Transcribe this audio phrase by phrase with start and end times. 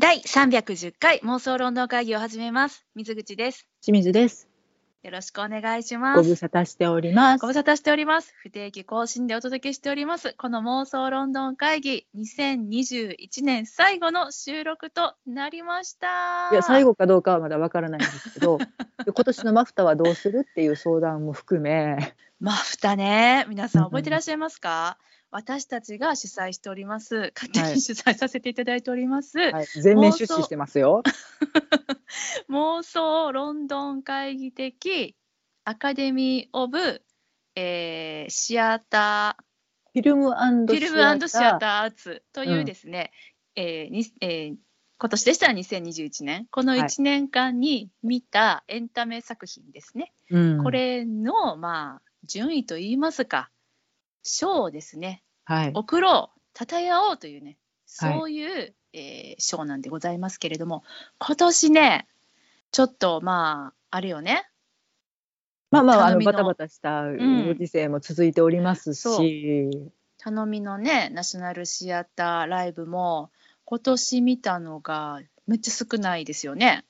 [0.00, 2.86] 第310回妄想論道会議を始めます。
[2.94, 3.66] 水口です。
[3.82, 4.48] 清水です。
[5.02, 6.28] よろしくお願いしまごす。
[6.28, 7.48] 無沙汰しておりますご。
[7.48, 8.32] 無沙汰しております。
[8.40, 10.36] 不定期更新でお届けしております。
[10.38, 16.50] この妄想ロンドン会議2021年最後の収録となりました。
[16.52, 18.58] いや最後かどうかはまだわからないんですけど、
[19.04, 24.96] 今年のマフタはどうするっていう相談も含め、マフタね、皆さん覚えてらっしゃいますか、
[25.30, 27.32] 私たちが主催しております。
[27.34, 29.38] 勝手はいに主催させていただいております。
[29.38, 31.02] はい、全面出資してますよ。
[32.48, 35.14] 妄想ロンドン会議的
[35.64, 37.02] アカデミー・オブ、
[37.54, 39.36] えーシアタ
[39.92, 41.58] フィルムーフィルムシアー。
[41.58, 43.12] ターアーツというですね、
[43.54, 44.56] えーにえー
[45.00, 53.48] 今年でしたら2021年このはい1年間に見たエンタメ作品ですね、うんこ、れのまあ順位といいますか
[54.22, 55.22] 賞をですね。
[55.44, 57.56] はい、送ろう称え合おうというね
[57.98, 58.18] はい。
[58.18, 60.82] そういう、えー賞なんでございますけれども
[61.18, 62.08] 今年ね
[62.72, 64.48] ちょっとまああれよね。
[65.70, 69.70] まあまああのバタバタしたんご時世も続いておりますそし、
[70.16, 73.30] 頼みのねナショナルシアターライブも
[73.64, 76.84] 今年見たのがめっちゃ少ないですよね、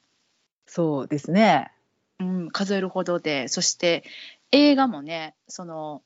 [0.66, 1.72] そうですね。
[2.20, 3.48] うん、数えるほどで。
[3.48, 4.04] そして
[4.52, 6.02] 映画もねその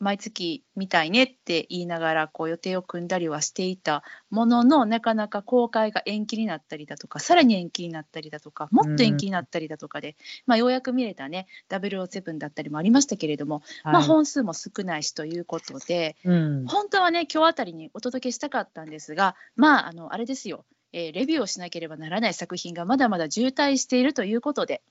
[0.00, 24.82] 毎月見たいねって言いながらこう予定を組んだりはしていたもののなかなか公開が延期になったりだとかさらに延期になったりだとかもっと延期になったりだとかで、まあ、ようやく見れたね007だったりもありましたけれども、まあ、はい本数も少ないしということで、うん、本当はね今日あたりにお届けしたかったんですがまああのあれですよ、えーレビューをしなければならない作品がまだまだ渋滞しているということで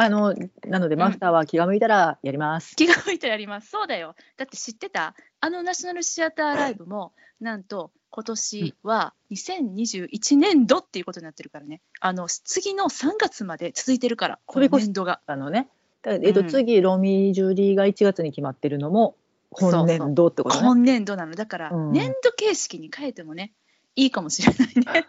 [0.00, 0.32] あの
[0.64, 0.98] なのでん。
[1.00, 2.76] マフターは気が向いたらやります。
[2.76, 3.68] 気が向いてやります。
[3.68, 4.14] そうだよ。
[4.36, 5.16] だって知ってた。
[5.40, 11.80] あのナショナルシアターライブもなんと今年は2021年度っていうことになってるからね。
[11.98, 15.20] あの次の3月まで続いてるからこれ年度が。
[15.26, 15.68] あのね、
[16.02, 16.48] だえっとうん。
[16.48, 19.16] 次ロミージュリーが1月に決まってるのも
[19.50, 20.62] 今年度ってことね。
[20.62, 21.34] 今年度なの。
[21.34, 21.92] だからうん。
[21.92, 23.52] 年度形式に変えてもね
[23.96, 25.08] いいかもしれないね。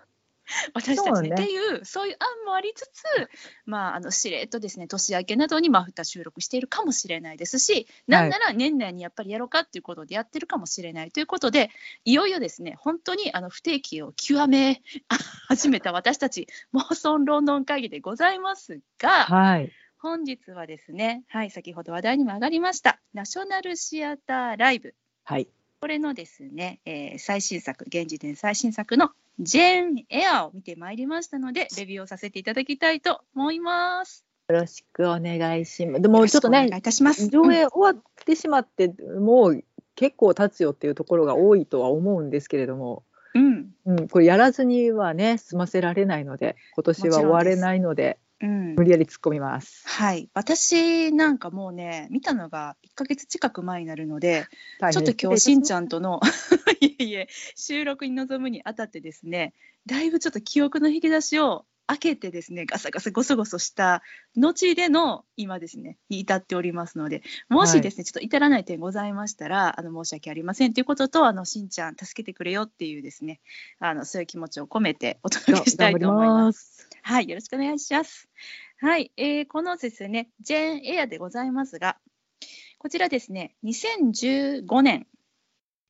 [0.74, 3.04] 私たちねねっていうそういう案もありつつ、
[3.66, 11.70] まあ、あのしれっとですね年明けなどにマフタ収録しているかもしれないですしなんなら年内にやっぱりやろうかっていうことでやってるかもしれないということで
[12.06, 14.82] いよいよですね本当にあの不定期を極め
[15.48, 19.72] 始めた私たち妄想ロンドン会議でございますが、はい。
[20.02, 24.96] 本日はですね、はい、先ほど話題にも上がりましたナショナルシアターライブ
[25.26, 25.50] はい。
[25.82, 34.26] これのですね、えー最新作、現時点最新作のジェーン・エアを見てまいりましたので、レビューをさせていただきたいと思います。
[34.50, 36.02] よろしくお願いします。
[36.02, 37.30] でもちょっとねいいたします。
[37.30, 39.64] 上映終わってしまって、もう
[39.96, 48.76] 結構経つよっていうところが多いとは思うんですけれども、うん、うん、これやらずにはね済ませられないので今年は終われないのでうん。
[48.76, 49.84] 無理やり突っ込みます。
[49.88, 54.46] はい、私なんかもうね、見たのが1ヶ月近く前になるので、
[54.92, 56.20] ちょっと今日しんちんゃんとの
[56.80, 59.54] いえいえ収録に臨むにあたってですね
[59.86, 64.04] だいぶちょっと記憶の引き出しを開けてですねガサガサゴソゴソした
[64.36, 73.40] 後での今ですねに至っておりますのでもしですね、ちょっと至らない点ございましたらあの申し訳ありませんということとあのしんちゃん助けてくれよっていうですね
[73.80, 76.89] あのそういう気持ちを込めてお届けしたいと思います。
[77.04, 77.12] す。
[77.12, 78.28] はい、よろしくお願いします。
[78.82, 81.98] はい、えーこのですね、ジェーン・エアでございますが、
[82.78, 85.08] こちらですね、2015年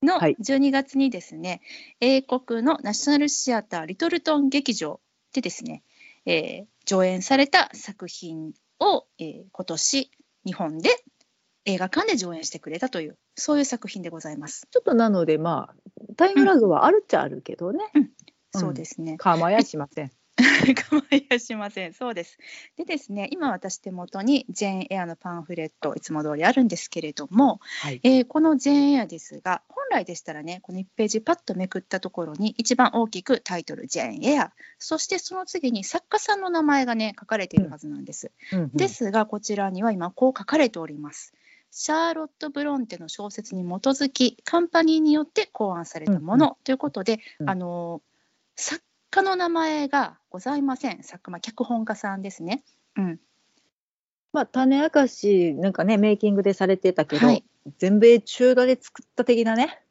[0.02, 1.62] のはい12月にですね、
[2.00, 5.00] 英国のナショナルシアターリトルトン劇場
[5.34, 5.84] でですね、
[6.25, 10.12] えー上演された作品を、えー今年
[10.46, 10.90] 日本で
[11.66, 14.68] 映画館で上演してくれたというそういう作品でございます。
[14.72, 15.76] ちょっとなのでまあ
[16.16, 18.09] タイムラグはあるっちゃあるけどね、うん
[18.52, 19.18] そうですね。
[19.20, 20.12] 構やしません。
[20.90, 21.94] 構いやしません。
[21.94, 22.38] そうです。
[22.78, 28.00] でですね、今私手元にジェーンエアのパンフレットいつも通りあるんですけれども、はい。
[28.04, 38.32] えーこのジェーンエアですが、本来でしたらね、この1ページパッとめくったところに一番大きくタイトルジェーンエア、そしてその次に作家さんの名前がね書かれているはずなんです。
[38.52, 41.34] うんうんですがこちらには今こう書かれております。
[41.72, 48.02] シャーロット・ブロンテの小説に基づきカンパニーによって考案されたものということで、うんあの
[48.56, 51.03] 作家の名前がございません。
[51.03, 52.64] 作家、まあ、脚本家さんですね。
[52.96, 53.20] うん。
[54.32, 57.44] まあ種明かしなんかねメイキングでされてたけど、はい。
[57.78, 59.82] 全米中土で作った的なね。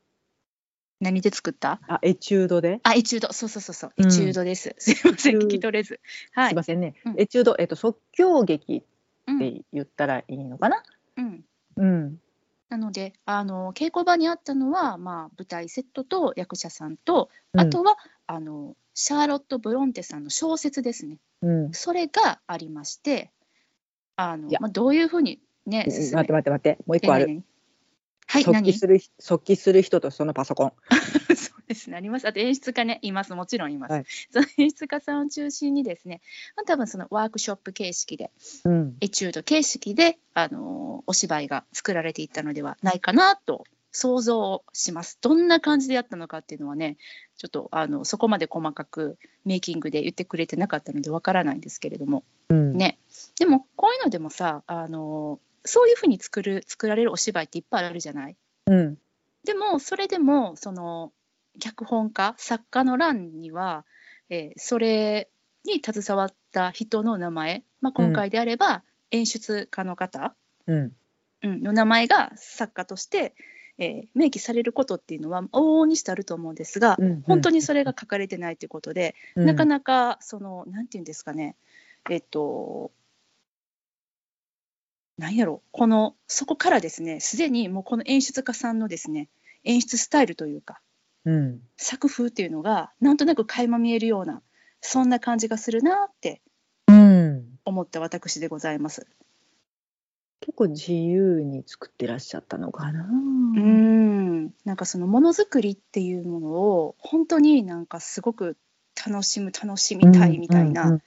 [1.00, 1.80] 何で作った？
[1.88, 3.32] あエチュードで、あエチュード。
[3.32, 3.92] そうそうそうそう。
[3.96, 4.06] うん。
[4.06, 5.38] エチュードです、すいません。
[5.38, 6.00] 聞き取れず。
[6.32, 6.48] はい。
[6.48, 7.20] すいませんね、うん。
[7.20, 8.84] エチュードえっと即興劇
[9.26, 9.36] うん。
[9.36, 10.82] って言ったらいいのかな、
[11.16, 11.44] うん。
[11.76, 12.20] うん、
[12.70, 21.72] なのであの稽古場にあったのは、まあ、舞台セットと役者さんとあとは、あのシャーロット・ブロンテさんの小説ですねうん。
[21.72, 23.30] それがありまして
[24.16, 27.26] あのまあ、どういうふうにね待って待って待って、もう一個ある。
[28.26, 30.72] はい即何帰する人、即帰する人とそのパソコン。
[31.36, 32.26] そうですね、あります。
[32.26, 33.32] あと演出家ね、います。
[33.34, 33.92] もちろんいます。
[33.92, 36.20] はいその演出家さんを中心にですね、
[36.56, 38.32] まあ、多分そのワークショップ形式で、
[38.64, 38.96] うん。
[39.00, 45.18] エチュード形式で、あのーお芝居が作られていったのではないかなと想像します。
[45.20, 46.98] どんな感じでやったのかっていうのはね、
[47.36, 52.76] ちょっとあのそこまで細かくメイキングで言ってくれてなかったのでわからないんですけれども、うん。
[52.76, 52.98] ね、
[53.38, 58.36] でもこういうのでもさ、あのーそういうふうに作る作られるお芝居っていっぱいあるじゃない？
[58.66, 58.98] うん。
[59.44, 61.12] でもそれでもその
[61.58, 63.84] 脚本家作家の欄には、
[64.30, 65.28] えーそれ
[65.64, 70.34] に携わった人の名前、まあ、今回であれば演出家の方、
[70.66, 70.92] うん。
[71.42, 73.34] うんの名前が作家として、
[73.78, 81.56] えー明記されることっていうのは往々にしてあると思うんですが、うん本当にそれが書かれてないということで、うんなかなかそのなんていうんですかね
[82.10, 82.90] えっと
[85.16, 89.28] なんやろこのそこからですねすでにもうこの演出家さんのですね
[89.64, 90.80] 演出スタイルというか
[91.24, 91.60] うん。
[91.76, 94.42] 作風っていうのがなんとなく垣間見えるような
[94.80, 96.40] そんな感じがするなって
[96.86, 97.44] うん。
[97.64, 99.06] 思った私でございます。
[100.48, 103.02] 結構自由に作ってらっしゃったのかな。
[103.02, 104.54] うーん。
[104.64, 108.56] なんかそのものづくりっていうものを本当になんかすごく
[109.06, 111.02] 楽しむ楽しみたいみたいな、うん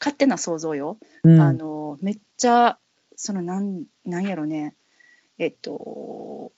[0.00, 1.40] 勝手な想像よ、うん。
[1.40, 2.78] あのめっちゃ
[3.16, 4.74] そのなんなんやろね。
[5.38, 6.52] えっと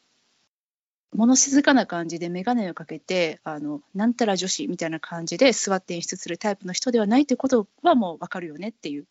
[1.15, 9.07] 物静かな感じで眼鏡をかけてあのなんたら女子みたいな感じで座って演出するタイプの人ではないということはもう分かるよねっていう。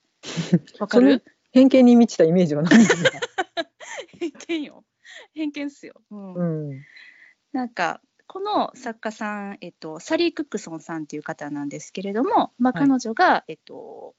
[0.79, 1.23] 分かる？
[1.55, 2.93] 偏見に満ちたイメージはないんだ。
[4.19, 4.83] 偏見よ
[5.33, 6.33] 偏見っすよ、うん
[6.69, 6.81] うん。
[7.53, 14.15] なんかこの作家さん、えっと、サリー・クックソンさんっていう方なんですけれども、まあ、はい彼女が、えっと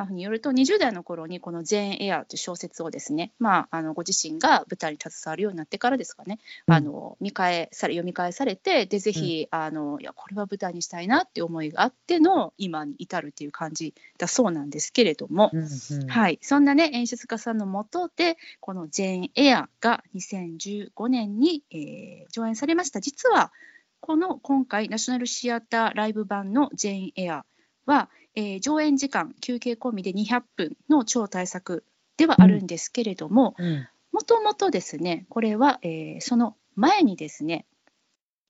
[0.00, 6.74] まあ、によると20代の頃にこの「ジェーン・エア」という小説をですね、まあ、あのご自身が舞台に携わるようになってからですかね、うん。
[6.74, 16.08] あの見返され読み返されてでぜひ、あのいやこれは舞台にしたいなって思いがあっての今に至るっていう感じだそうなんですけれども、うんうん。
[16.08, 23.00] はい、そんなね演出家さんのもとでこの「ジェーン・エア」が2015年に、えー上演されました。
[23.00, 23.52] 実は
[24.00, 27.44] この今回ナショナルシアターライブ版の「ジェーン・エア」
[27.86, 31.84] は、えー上演時間休憩込みで200分の超大作
[32.16, 33.88] ではあるんですけれどもうん。
[34.12, 37.66] もともとですねこれは、えーその前にですね、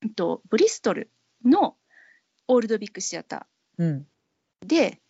[0.03, 1.11] えっと、ブリストル
[1.45, 1.77] の
[2.49, 4.07] オールドビッグシアターうん。
[4.67, 5.01] で、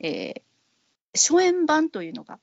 [0.00, 0.42] えー
[1.14, 2.38] 初演版というのが、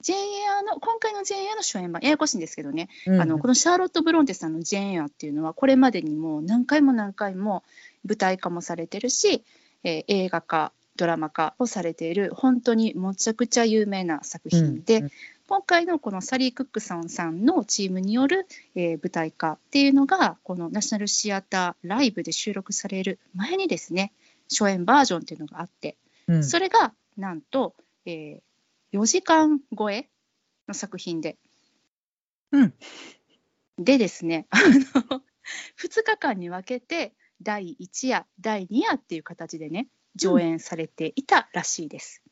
[0.00, 3.20] ジェーンエアの、今回のジェーンエアの初演版、ややこしいんですけどね、うん。
[3.20, 7.62] あのこのシャーロット・ブロンテさんのジェーンエアっていうのは、これまでにも何回も何回も
[8.04, 9.44] 舞台化もされてるし、
[9.84, 15.10] えー映画化、ドラマ化をされている、本当にむちゃくちゃ有名な作品で、うん
[15.48, 24.12] 今回のこのサリー・クックソンさんのチームによる、えー舞台化っていうのがこのナショナルシアターライブで収録される前にですね
[24.50, 25.96] 初演バージョンっていうのがあって
[26.26, 26.44] うん。
[26.44, 27.74] それがなんと、
[28.06, 28.46] えー
[28.92, 30.08] 4時間超え
[30.68, 31.36] の作品で、
[32.50, 32.74] うん。
[33.78, 35.22] でですねあの
[35.78, 37.12] 2日間に分けて
[37.42, 42.22] 第1夜第2夜っていう形でね上演されていたらしいです。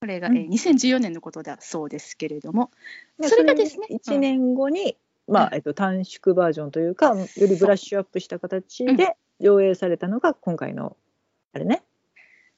[0.00, 2.70] これが、えー2014年のことだそうですけれども、
[3.18, 4.96] まあそれがですね1年後に、
[5.26, 10.96] まあうんえっと、短縮バージョンというかよりブラッシュアップした形で上映されたのが今回の
[11.52, 11.82] あれね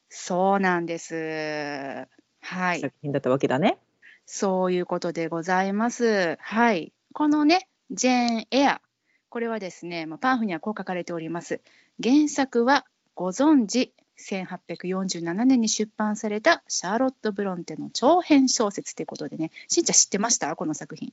[0.08, 2.08] そうなんです。
[2.40, 2.80] はい。
[2.80, 3.78] 作品だったわけだね。
[4.24, 6.36] そういうことでございます。
[6.40, 6.92] はい。
[7.12, 8.80] このね、ジェーン・エア。
[9.28, 11.60] これはですね、まあ、パンフにはこう書かれております。
[12.02, 20.54] 原作はご存知、1847年に出版されたシャーロット・ブロンテの長編小説ということでね、しんちゃん知ってました？
[20.56, 21.12] この作品。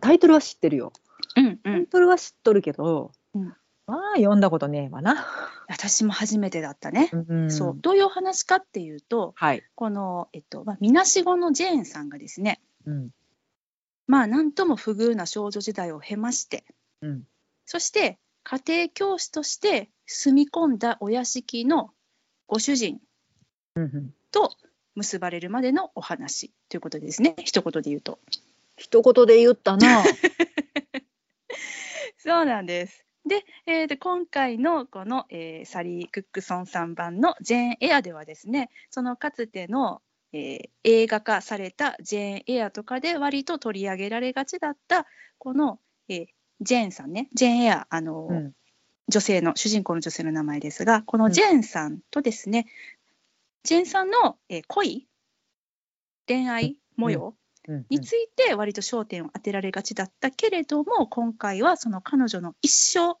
[0.00, 0.92] タイトルは知ってるよ。
[1.36, 1.58] うんうん。
[1.62, 3.54] タイトルは知っとるけど、うん
[3.86, 5.26] まあ読んだことねえわな。
[5.68, 7.10] 私も初めてだったね。
[7.12, 7.76] うんそう。
[7.78, 9.62] どういうお話かっていうと、はい。
[9.74, 13.10] この、えっと、まあ、みなしごのジェーンさんがですね、うん
[14.06, 16.64] まあ、なんとも不遇な少女時代を経まして、
[17.02, 17.26] うん
[17.66, 21.90] そして家庭教師として住み込んだお屋敷の
[22.46, 23.00] ご主人
[24.30, 24.50] と
[24.94, 28.18] 結ばれるまでのお話ということですね、一言で言うと。
[28.76, 30.04] 一言で言ったな。
[32.18, 33.04] そうなんです。
[33.26, 45.06] で、えーで今回のこの、えーサリー・クックソンさん版の「ジェーン・エア」ではですねそのかつての、えー映画化されたジェーン・エアとかで割と取り上げられがちだった
[45.38, 46.26] この、えー
[46.60, 47.28] ジェーンさんね。
[47.34, 48.52] ジェーン・エアあの、うん。
[49.08, 52.66] 女性の主人公の女性の名前ですがこのジェーンさんとですね、
[53.62, 55.06] ジェーンさんの、えー恋
[56.26, 57.34] 恋愛模様
[57.68, 57.86] うん。
[57.88, 63.18] について割と焦点を当てられがちだったけれども今回はその彼女の一生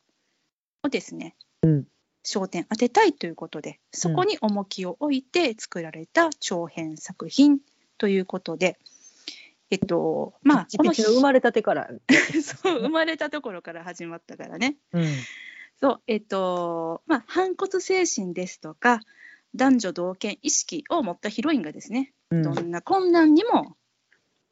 [0.82, 1.86] をですね、うん。
[2.24, 7.58] 焦点当てたいということでそこに重きを置いて作られた長編作品
[7.98, 8.78] ということで、
[9.74, 11.88] えっとまあピチピチの生まれたてから。
[12.62, 14.76] そう生まれたところから始まったからね。
[14.92, 15.04] うん。
[15.80, 19.00] そうえっとまあ反骨精神ですとか
[19.56, 22.42] 男女同権意識を持ったヒロインがですねうん。
[22.42, 23.76] どんな困難にも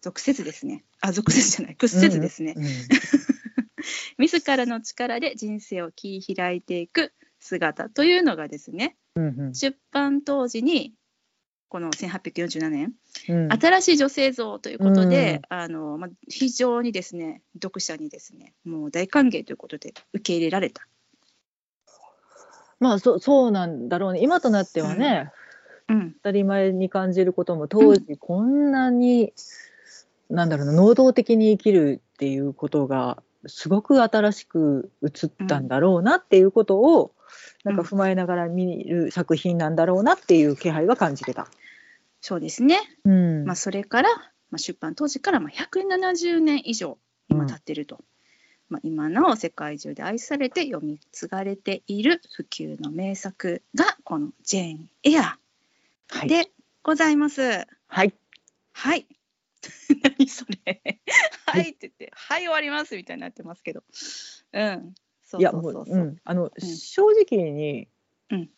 [0.00, 0.85] 属せずですね。
[1.00, 1.76] あ属せずじゃない。
[1.76, 2.64] 屈せずですね、うん。
[4.19, 9.55] 自らの力で人生を切り開いていく姿というのがですねうんうん。
[9.55, 10.95] 出版当時に
[11.73, 12.93] この1847年、
[13.31, 13.49] うん。
[13.50, 20.87] 新しい女性像ということで、あのまあ、非常にですね読者にですねもう大歓迎ということで受け入れられた。
[22.79, 24.21] まあそそうなんだろうね。
[24.21, 25.33] 今となってはね、
[25.88, 26.12] うん。
[26.12, 29.33] 当たり前に感じることも当時こんなに、
[30.29, 37.14] なんだろうな能動的に生きるっていうことがすごく新しく映ったんだろうなっていうことを、
[37.64, 41.49] なんか踏まえながら見る作品なんだろうなっていう気配は感じてた。
[42.23, 43.45] そうですね、うん。
[43.45, 44.09] まあ、それから、
[44.50, 46.97] まあ、出版当時からまあ170年以上
[47.29, 47.99] 今経ってると、
[48.69, 55.37] まあ、今の世界中で愛されて読み継がれている普及の名作がこの「ジェーン・エア
[56.09, 56.49] はい」で
[56.85, 57.67] ございます。
[57.88, 58.14] はい。
[58.73, 59.07] はい。
[60.19, 60.81] 何それ。
[61.47, 61.71] はい。
[61.71, 63.83] って言って、はい終わりますみたいになってますけど。
[64.52, 64.95] うん。
[65.25, 65.83] そういやもそうそう。
[65.83, 65.97] うそう。
[65.97, 66.17] うん。
[66.25, 66.50] あの、ん。
[66.61, 67.88] 正直に、
[68.31, 68.50] うん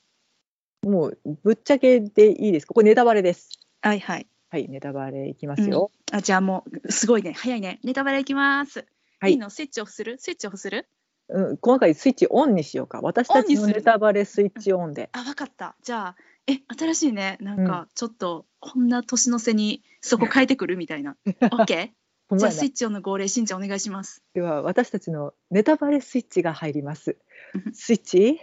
[0.84, 3.50] もうぶっちゃけでいいですかこれネタバレです。
[3.80, 4.26] はいはい。
[4.50, 5.90] はいネタバレいきますよ。
[6.12, 8.86] あじゃあもうすごいね早いねネタバレいきます。
[9.20, 9.50] はいいいの？
[9.50, 10.16] スイッチオフする？
[10.18, 10.86] スイッチオフする？
[11.28, 13.00] うん、今回スイッチオンにしようか。
[13.02, 15.08] 私たちのネタバレスイッチオンで。
[15.12, 15.74] あわかった。
[15.82, 21.16] じゃあえ新しいねなんかちょっとこんな年の瀬にそこ変えてくるみたいな。
[21.26, 22.36] オッケー？
[22.36, 24.22] じゃあスイッチオンの号令しんちゃんお願いします。
[24.34, 27.16] では私たちのネタバレスイッチが入ります
[27.54, 27.74] うん。
[27.74, 28.40] スイッチ？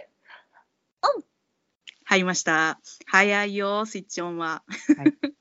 [2.04, 2.80] 入りました。
[3.06, 4.62] 早いよ、スイッチオンは。
[4.96, 5.14] はい。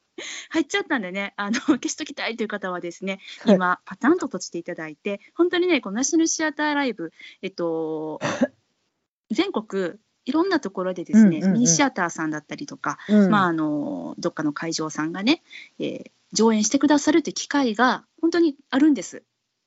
[0.49, 3.55] 入っちゃったんでね、あの消しときたいという方はですね、はい。
[3.55, 8.19] 今、パタンと閉じていただいて、本当にね、このナショナルシアターライブ、えっと、
[9.31, 11.53] 全国、いろんなところでですね、うんうんうん。
[11.53, 13.31] ミニシアターさんだったりとか、うん。
[13.31, 15.41] まあ、あのどっかの会場さんがね、
[15.79, 19.23] えー上演してくださるという機会が本当にあるんです。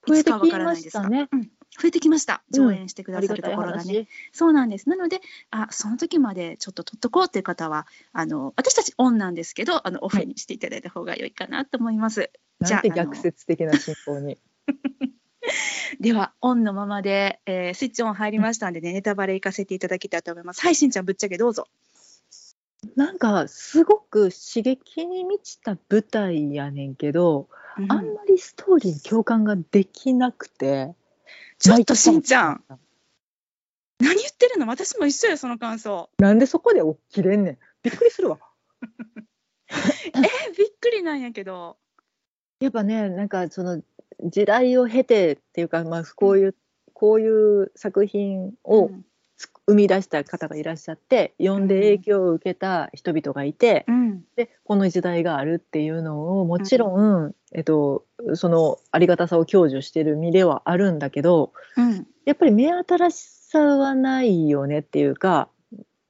[0.07, 1.09] いつかわからないですが。
[1.09, 1.29] ね。
[1.33, 1.51] うん
[1.81, 2.43] 増えてきました。
[2.53, 3.95] うん上演してくださるところがね。
[3.95, 4.09] 話。
[4.33, 4.89] そうなんです。
[4.89, 12.31] なので、あ、その時までちょっと取っとこうという方は、あの、私たちオンなんですけど、あの、オフにしていただいた方が良いかなと思います。
[12.61, 14.39] じゃあなんて逆説的な進行に。
[16.01, 20.61] では、オンのままで、えースイッチオン入りましたんでね、ネタバレ行かせていただきたいと思います。
[20.63, 21.69] はい、しんちゃん、ぶっちゃけどうぞ。
[22.97, 30.95] なんかすごく刺激に満ちた舞台やねんけど、うんあんまりストーリーに共感ができなくて。
[31.65, 32.63] ちょっとしんちゃん、
[33.99, 34.67] 何言ってるの？
[34.67, 36.11] 私も一緒よ、その感想。
[36.19, 37.59] なんでそこで起きれんねん。
[37.83, 38.39] びっくりするわ。
[39.73, 41.79] え、びっくりなんやけど。
[42.61, 43.83] やっぱねなんかその
[44.23, 46.57] 時代を経てっていうか、まあ、こういう、
[46.93, 49.07] こういう作品をうんつ
[49.67, 54.23] 生み出した方がいらっしゃって読んで影響を受けた人々がいて、うん。
[54.37, 58.05] でこの時代があるっていうのをもちろん、えっと、
[58.35, 62.07] そのありがたさを享受してる身ではあるんだけどうん。
[62.25, 65.49] やっぱり目新しさはないよねっていうか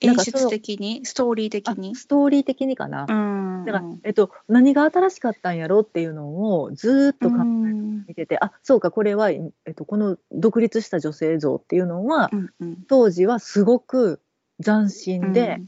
[0.04, 1.94] 演出的に、ストーリー的あに？
[1.94, 3.06] ストーリー的にかな。
[3.08, 3.64] うん。
[3.64, 6.28] だから、えっと、何が新しかったんやろっていうの
[6.61, 14.20] をずーっと考えうん見てて、あそうかこれは、えっと、この独立した女性像っていうのはうんうん当時はすごく
[14.62, 15.61] 斬新で、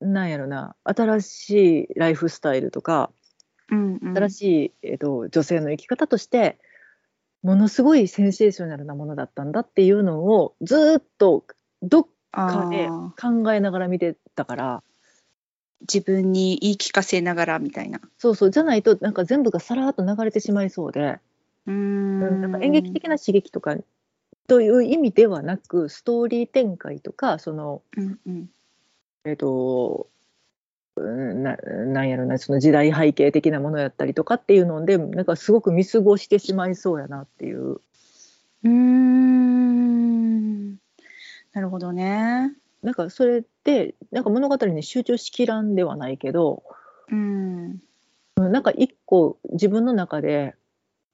[0.00, 3.10] なんやろな新しいライフスタイルとか
[3.70, 6.58] うんうん、新しい、えっと、女性の生き方として
[7.42, 11.44] ものすごいセンセーショナルなものだったんだっていうのをずーっと
[11.80, 12.88] どっかで
[13.20, 14.82] 考えながら見てたから。
[15.82, 18.00] 自分に言い聞かせながらみたいな。
[18.18, 18.50] そうそう。
[18.50, 21.18] じゃないとなんか全部がさらっと流れてしまいそうで。
[21.66, 22.20] うん。
[22.20, 22.40] ん。
[22.40, 23.76] なんか演劇的な刺激とか
[24.46, 28.50] という意味ではなくストーリー展開とかそのうんうん。
[29.24, 30.08] えっ、と
[30.96, 37.80] うんななんやろなその時代背景的なものやったりとかっていうのでなんかすごく見過ごしてしまいそうやなっていう。
[38.64, 39.11] うーん
[41.52, 42.52] なるほどね。
[42.82, 46.62] なんかそれってなんか物語に集中しきらんではないけど
[47.10, 47.80] うん。
[48.36, 50.56] うんなんか一個自分の中で、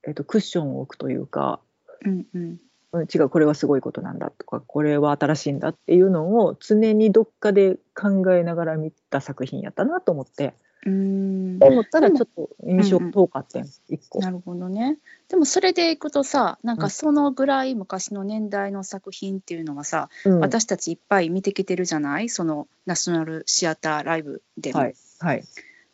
[0.06, 1.60] えっと、クッションを置くというか、
[2.04, 2.60] うんうん
[2.92, 3.06] うん。
[3.12, 10.54] 違うこれはすごいことなんだとかこれは新しいんだっていうのを常にどっかで考えながら見た作品やったなと思って
[10.86, 14.20] うん思ったらちょっと印象遠かったん一個。
[14.20, 14.98] なるほどね。
[15.28, 22.28] でもそれでいくとさなんかそのぐらい昔の年代の作品っていうのはさ、うん私たちいっぱい見てきてるじゃない？
[22.28, 24.78] そのナショナルシアターライブでも。
[24.80, 25.42] はいはい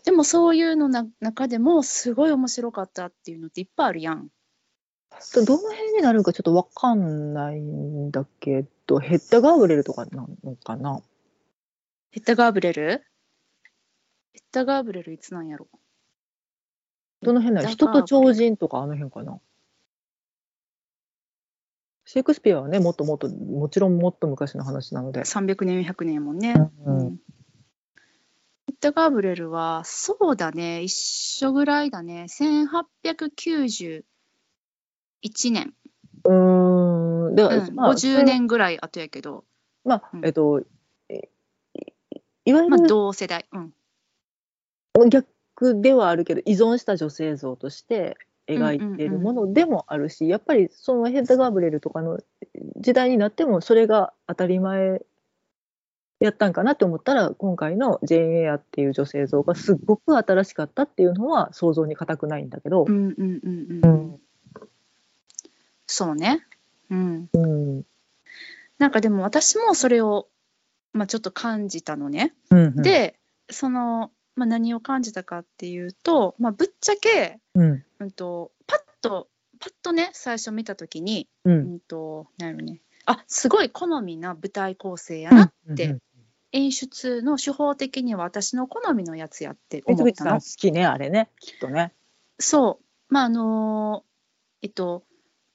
[0.04, 4.28] でもそういうのな中でもすごい面白かったっていうのっていっぱいあるやん。
[5.34, 11.00] どどの辺になるかちょっとわかんないんだけどヘッダガーブレルとかなのかな？
[12.10, 13.02] ヘッダガーブレル？
[14.34, 15.68] ヘッダガーブレルいつなんやろ？
[17.22, 19.40] どの辺なの人と超人とかあの辺かな？
[22.04, 25.20] シェイクスピアはねもっともっともちろんもっと昔の話なので。
[25.20, 26.54] 300年400年やもんね。
[26.84, 27.16] うんうん。
[28.66, 30.82] ヘッダガーブレルはそうだね。
[30.82, 32.26] 一緒ぐらいだね。
[32.28, 34.02] 1891
[35.52, 35.72] 年、
[36.24, 37.34] うーん。
[37.36, 37.74] だから、うん。
[37.74, 39.44] まあ50年ぐらい後やけど、
[39.84, 40.26] まあうん。
[40.26, 40.64] えっとい
[42.46, 43.72] いわゆまあ、る同世代、うん、
[45.08, 52.20] 逆ではあるけど依存した女性像として描いているものでもあるし、やっぱりそのヘッダ・ガーブレルとかの
[52.76, 55.02] 時代になってもそれが当たり前
[56.20, 62.84] やったんかなって思ったら今回のジェーン・エアっていう女性像がすっごく新しかったっていうのは想像に難くないんだけど。
[62.86, 64.20] う、んうんうんうん、ううんん、
[65.86, 66.46] そうね、
[66.90, 67.82] うん、うん。
[68.78, 70.28] なんかでも私もそれを、
[70.92, 72.34] まあ、ちょっと感じたのね。
[72.50, 73.18] うんうん、で
[73.50, 77.84] その、まあ、何を感じたかっていうと、まあ、ぶっちゃけ、うん。
[78.00, 79.28] うん、とパッと
[79.60, 82.80] パッとね最初見た時に、ううんん、となんやろね。
[83.06, 85.98] あすごい好みな舞台構成やなって、うん
[86.56, 90.34] 演出の手法的には私の好みのやつやって三思ったの。
[90.34, 90.40] 好。
[90.40, 91.28] きねあれね。
[91.40, 91.92] きっとね。
[92.38, 93.12] そう。
[93.12, 94.04] まああの
[94.62, 95.02] えっと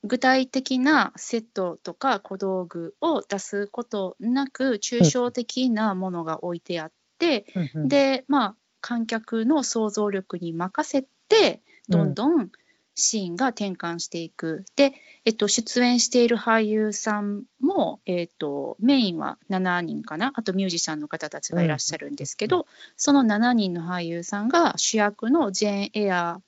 [0.04, 7.88] 具体的なセットとか小道具を出すことなく抽象的なものが置いてあって、うんうん。
[7.88, 12.50] でまあ観客の想像力に任せてどんどん
[12.96, 14.66] シーンが転換していく。
[14.76, 20.34] で、えっと、出演している俳優さんも、えっと、メインは7人かな？
[20.36, 26.42] あとミュージシャンの方たちがいらっしゃるんですけど、その7人の俳優さんが主役のジェーン・エア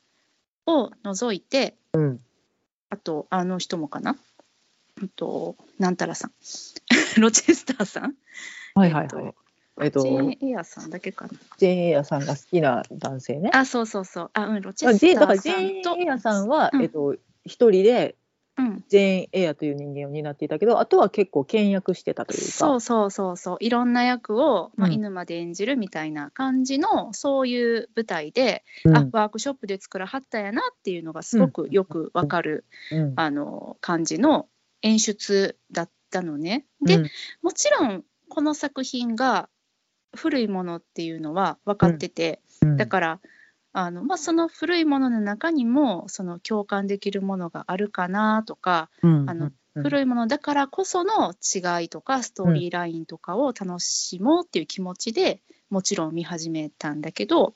[0.65, 2.19] を除いてうん。
[2.89, 4.17] あとあの人もかな？
[5.01, 6.31] あとなんたらさん。
[7.19, 8.15] ロチェスターさん。
[8.75, 9.25] はいはいはい。
[9.25, 9.40] えっと
[9.89, 11.31] ジェーン・エアさんだけかな。
[11.57, 13.49] ジェーン・エアさんが好きな男性ね。
[13.53, 14.29] あそうそうそう。
[14.33, 15.91] あうんロチあェスターさんと。
[15.91, 16.81] ェーン・エアさんは、うん。
[16.81, 17.15] えっと
[17.45, 18.15] 一人で
[18.57, 18.83] うん。
[18.89, 22.45] ジェーン・エアという人間を担っていたけどあとは結構倹約してたというか。
[22.51, 23.57] そうそうそうそう。
[23.61, 24.93] いろんな役を、まあ、うん。
[24.95, 28.97] 犬まで演じるみたいな感じの、そういう舞台で、うん。
[28.97, 33.13] あワークショップで作らはったやなっていうのがすごくよくわかる、うん。
[33.15, 34.47] あの感じの
[34.81, 36.65] 演出だったのね。
[36.81, 37.09] で、うん。
[37.41, 39.47] もちろんこの作品が
[40.15, 42.77] 古いものっていうのは分かってて、うん。
[42.77, 43.19] だから
[43.73, 49.29] あの、まあ、その古いものの中にもその共感できるものがあるかなとか、うん。
[49.29, 49.83] あのうん。
[49.83, 57.55] 古いものだからこその違いとかストーリーラインとかを楽しもうっていう気持ちでもちろん見始めたんだけど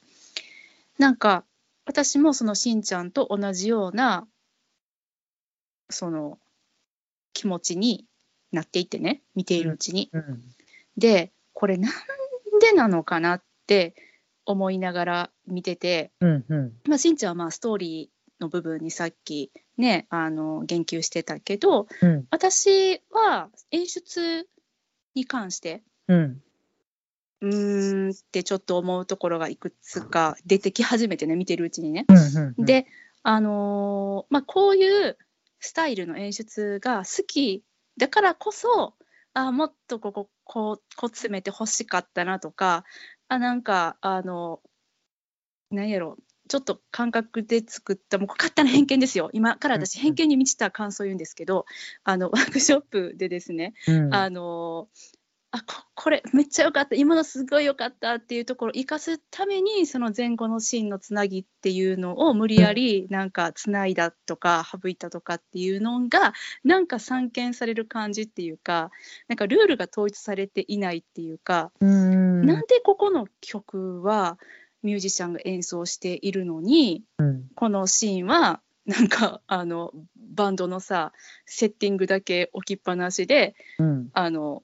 [0.97, 1.43] なんか
[1.85, 4.25] 私もそのしんちゃんと同じような
[5.89, 6.39] その
[7.33, 8.05] 気持ちに
[8.53, 10.09] なっていってね見ているうちに。
[10.13, 10.41] うん。
[10.95, 11.91] でこれなん
[12.65, 13.95] でなのかなって
[14.45, 16.73] 思いながら見てて、うんうん。
[16.87, 22.25] まあ、しんちゃんはまあストーリーの部分にさっきねあの言及してたけどうん。
[22.31, 24.47] 私は演出
[25.13, 26.41] に関してうん。
[27.41, 32.05] うーんってちょっと思うところがいくつか出てき始めてね見てるうちにね。
[32.07, 32.17] うん
[32.57, 32.87] うんで
[33.23, 35.17] あのーまあこういう
[35.59, 37.63] スタイルの演出が好き
[37.97, 38.93] だからこそ
[39.33, 42.85] あもっとこここうこう詰めて欲しかったなとか
[43.27, 44.61] あなんかあの
[45.71, 49.31] 何やろちょっと感覚で作ったもう勝手な偏見ですよ。
[49.33, 51.65] 今から私うん偏見に満ちた感想を言うんですけど
[52.03, 54.13] あのワークショップでですねうん。
[54.13, 54.87] あの
[55.55, 56.95] あここれめっちゃ良かった。
[56.95, 66.33] 今のすごい良かったっていうところを生かすためにその前後のシーンのつなぎっていうのを無理やりなんかつないだとか省いたとかっていうのが
[66.65, 68.91] なんか散見される感じっていうか
[69.29, 72.45] なんかルールが統一されていないっていうか、うん。
[72.45, 74.37] なんでここの曲は
[74.83, 77.47] ミュージシャンが演奏しているのにうん。
[77.55, 81.13] このシーンはなんかあのバンドのさ
[81.45, 84.09] セッティングだけ置きっぱなしでうん。
[84.11, 84.63] あの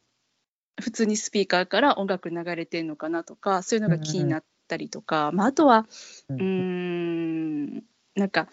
[0.79, 5.85] 普通にスピーカーから音楽流れてるのかなとかそういうのが気になっったりとか、まあ、あとは
[6.29, 7.73] ううーん
[8.15, 8.47] なんか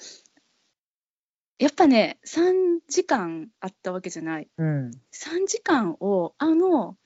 [1.59, 4.49] やっぱね3時間あったわけじゃない。
[4.59, 4.91] うん。
[5.13, 6.97] 3時間をあの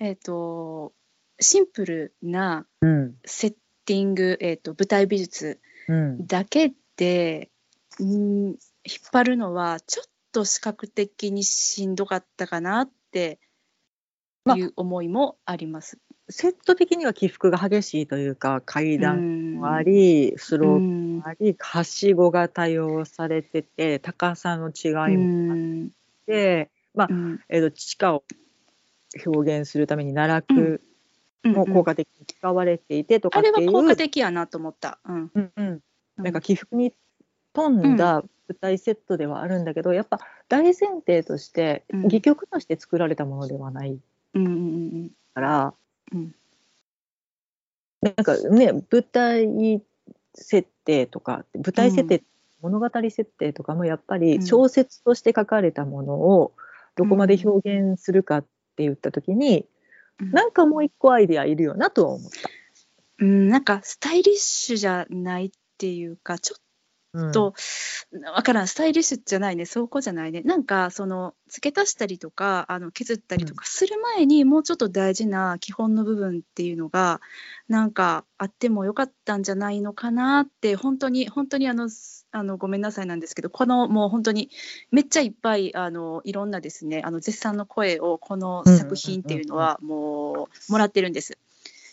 [0.00, 0.92] えっ、と
[1.40, 3.14] シンプルなうん。
[3.24, 6.26] セッティング、えー、と舞台美術うん。
[6.26, 7.50] だけで
[8.00, 8.56] うん引っ
[9.12, 13.47] 張るのはちょっと視覚的にしんどかったかなってまあ
[14.56, 15.98] いう思いもあります。
[16.30, 25.90] セット的には起伏が激しいというか階段うんもあり、スロープうんもあり、はしごが多用されてて高さの違ういもあっん
[26.26, 27.40] て、まあうん。
[27.48, 28.24] えー、と地下を
[29.24, 30.82] 表現するために奈落
[31.44, 34.98] も効果的に使われていてとかあっていう、れは効果的やなと思った。
[35.06, 35.30] うん。
[35.34, 35.80] うんうん、
[36.16, 36.92] なんか起伏に
[37.54, 40.74] 富んだ舞台セットではあるんだけど、やっぱ大前
[41.06, 42.00] 提としてうん。
[42.06, 43.98] 戯曲として作られたものではない
[44.34, 44.56] うんうんう
[45.04, 45.74] んから、
[46.12, 46.34] うん
[48.00, 49.82] なんかね舞台
[50.32, 52.22] 設定とか舞台設定、
[52.60, 56.52] 物語設定とかもやっぱうんり小説として書かれたものを
[56.94, 58.42] どこまで表現するかっ
[58.76, 59.66] て言った時に、
[60.20, 62.50] うんなんかもう一個アイデアいるよなとは思った。
[63.20, 66.67] うん、なんかスタイリッシュじゃないっていうかちょっうん
[67.32, 67.54] と、
[68.34, 69.64] わからんスタイリッシュじゃないね。
[69.64, 70.42] そうこじゃないね。
[70.42, 77.20] なんかその付け足したりとかあの削ったりとかする前に、もうちょっと大事な基本の部分っていうのが
[77.68, 81.88] なんかあってもよかったんじゃないのかなって本当に本当にあの
[82.30, 84.50] あのごめんなさいなんですけどこのもう本当に
[84.90, 91.38] めっちゃいっぱいあのいろんなですねあの絶賛の声をこの作品っていうのはもうもらってるんです。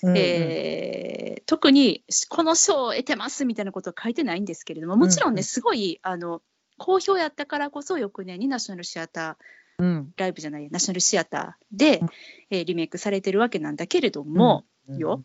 [0.05, 0.17] うんうん。
[0.17, 5.29] えー特にこの賞を得てますみたいなことは書いてないんですけれどももちろん。
[5.29, 6.41] うんうんねすごいあの
[6.77, 10.13] 好評やったからこそ翌年にナショナルシアターうん。
[10.17, 12.09] ライブじゃないナショナルシアターで、うん。
[12.49, 14.97] えーリメイクされてるわけなんだけれども、うん。
[14.97, 15.23] よ。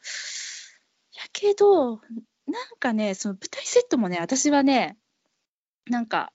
[1.14, 2.00] やけどなん
[2.78, 4.98] かねその舞台セットもね私はね
[5.86, 6.32] なんか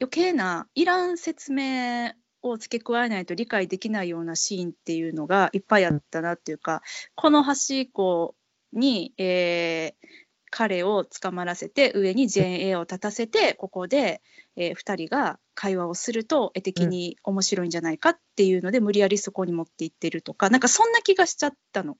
[0.00, 2.12] 余計ないらん説明
[2.44, 6.82] を付け加えないと理解できないようなシーンっていうのがいっぱいあったなっていうか、
[7.14, 8.34] この端っこ
[8.72, 10.24] に、えー
[10.56, 14.22] 彼を捕まらせて上にジェーン・エアを立たせてここで、
[14.54, 21.96] え2人が会話をすると絵的に面白いんじゃないかっていうので、無理やりそこに持っていってるとかなんかそんな気がしちゃったの。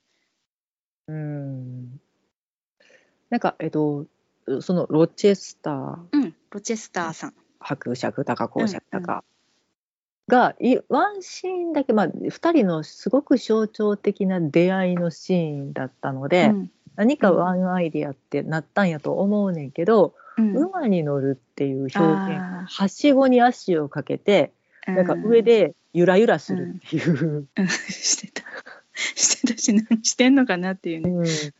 [1.09, 2.00] うん
[3.28, 4.07] なんかえっと
[4.61, 7.35] そのロチェスターうん、ロチェスターさん。
[7.59, 9.24] 伯爵だか公爵だか、
[10.28, 16.70] がいワンシーンだけ、まあ、2人のすごく象徴的な出会いのシーンだったので、うん。
[16.96, 20.56] 何かワンアイディアってなったんやと思うねんけど、うん。
[20.56, 24.52] 馬に乗るっていう表現はしごに足をかけて
[24.87, 27.48] なんか上、でゆらゆらするっていう。
[27.56, 27.68] うん。
[27.68, 28.42] してた。
[28.94, 31.10] してたし何してんのかなっていうね。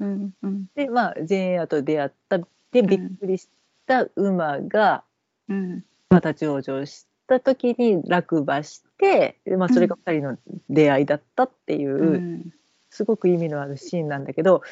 [0.01, 0.07] うん。
[0.07, 0.67] うんうん。
[0.75, 2.39] でまあジェーンエアと出会った
[2.71, 3.49] でびっくりし
[3.87, 5.05] た馬が、
[5.49, 5.85] うん。
[6.11, 12.55] まあ、立ち往生した時に落馬して、でまあ、それが2人の出会いだったっていう、うん
[12.91, 14.63] すごく意味のあるシーンなんだけど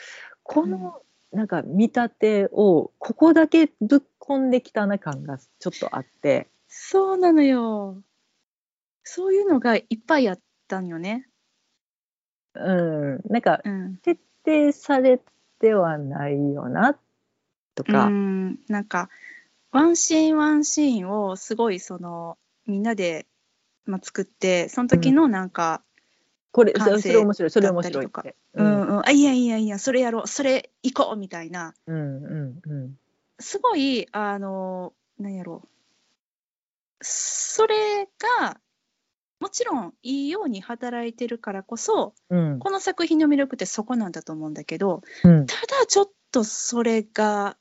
[0.44, 8.00] このなんか見立てをここだけぶっ込んできたな感がちょっとあって、そうなのよ。
[9.02, 11.26] そういうのがいっぱいあったんよね。
[12.54, 13.96] うん、なんかうん。
[13.96, 15.20] 徹底され
[15.58, 16.96] てはないよな
[17.74, 18.04] とか。
[18.06, 19.08] うん、なんか
[19.70, 23.26] ワンシーンワンシーンをすごいそのみんなで、
[23.84, 25.82] まあ、作ってその時のなんか、
[26.52, 28.36] これそれ面白いそれ面白いっだったて。
[28.54, 28.66] ううん。
[28.66, 29.06] んうん。
[29.06, 31.74] あいやいやいやそれやろうそれ行こうみたいな。
[31.86, 32.98] うんうんうん。
[33.40, 35.68] すごいあのなんやろう。
[37.00, 38.60] それが
[39.40, 42.58] もちろんいいように働いてるからこそうん。
[42.58, 45.46] この作品の魅力ってそこなんだと思うんだけどうん。
[45.46, 47.56] ただちょっとそれが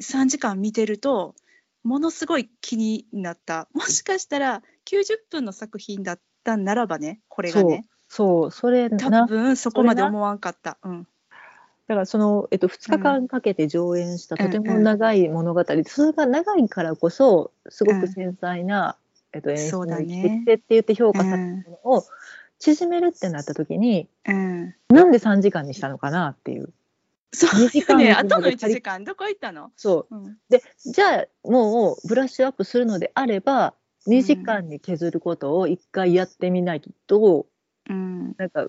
[0.00, 1.36] 3時間見てると
[1.82, 3.68] ものすごい気になった。
[3.72, 7.84] もしかしたら90分の作品だったんならばねこれがね。
[8.08, 9.26] そうそれ多な。
[9.26, 10.78] 分そこまで思わんかった。
[10.82, 11.06] うん。
[11.86, 14.50] だからその、えっと、2日間かけて上演したうん。
[14.50, 18.96] とても長い物語、それが長いからこそすごく繊細な、
[19.32, 20.22] えっと、演出の生きだね。
[20.22, 22.04] てきてって言って評価されうんたものを
[22.58, 24.74] 縮めるってなった時にうん。
[24.88, 26.72] なんで3時間にしたのかなっていう。
[27.32, 30.16] そう2時間ね、のあとの1足り時間、どこ行ったの、そう。
[30.16, 33.74] うん、でじゃあもうブラッシュアップするのであれば
[34.08, 37.46] 2時間に削ることを1回やってみないと、
[37.88, 38.66] うん、なんか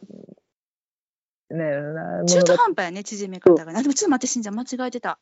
[1.49, 3.71] ねな中途半端やね、縮め方が。
[3.77, 5.19] あでもちょっと待って、しんちゃん、間違えてた。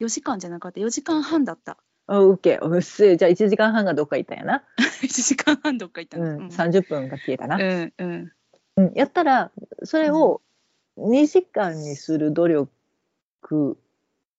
[0.00, 1.78] 4時間じゃなかった、4時間半だった。
[2.08, 4.64] あ OK うっせえじゃあ1時間半がどっか行ったんやな、
[5.02, 6.24] 1時間半どっか行ったうん。
[6.24, 6.44] の。
[6.44, 6.48] うん。
[6.48, 8.32] 30分が消えたな、うんうん。
[8.76, 9.52] うん、やったら
[9.84, 10.42] それを
[11.02, 13.78] 2時間にする努力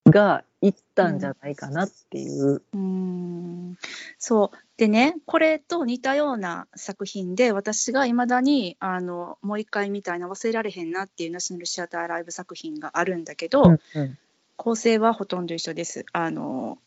[0.06, 2.56] がいったんじゃないかなっていう。
[2.56, 3.78] うーん
[4.17, 14.17] そうでねこれと似たような作品で私がいまだにあのもう一回見たいな忘れられへんなっていうナショナルシアターライブ作品があるんだけど、うんうん
[14.56, 16.06] 構成はほとんど一緒です。
[16.13, 16.78] あの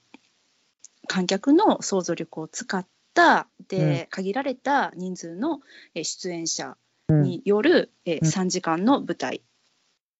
[1.09, 5.61] 観客の想像力を使ったで、限られた人数の
[5.95, 6.77] え出演者
[7.09, 9.43] うんによる、えうん3時間の舞台。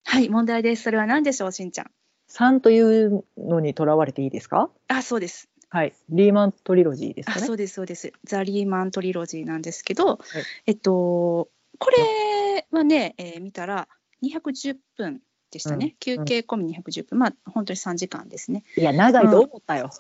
[0.09, 0.83] はい問題です。
[0.85, 1.91] それは何でしょうしんちゃん
[2.31, 4.71] ？3というのにとらわれていいですか？
[4.89, 5.49] あそうです。
[5.69, 5.93] はい。
[6.11, 7.43] リーマントリロジーですかね。
[7.43, 8.13] あそうですそうです。
[8.25, 10.21] ザ・リーマントリロジーなんですけど、
[10.67, 13.89] えっとこれはね、えー見たら
[14.23, 19.91] 210分でしたね、うん休憩込み210分まあ本当に3時間ですねいや、長いと思ったよ。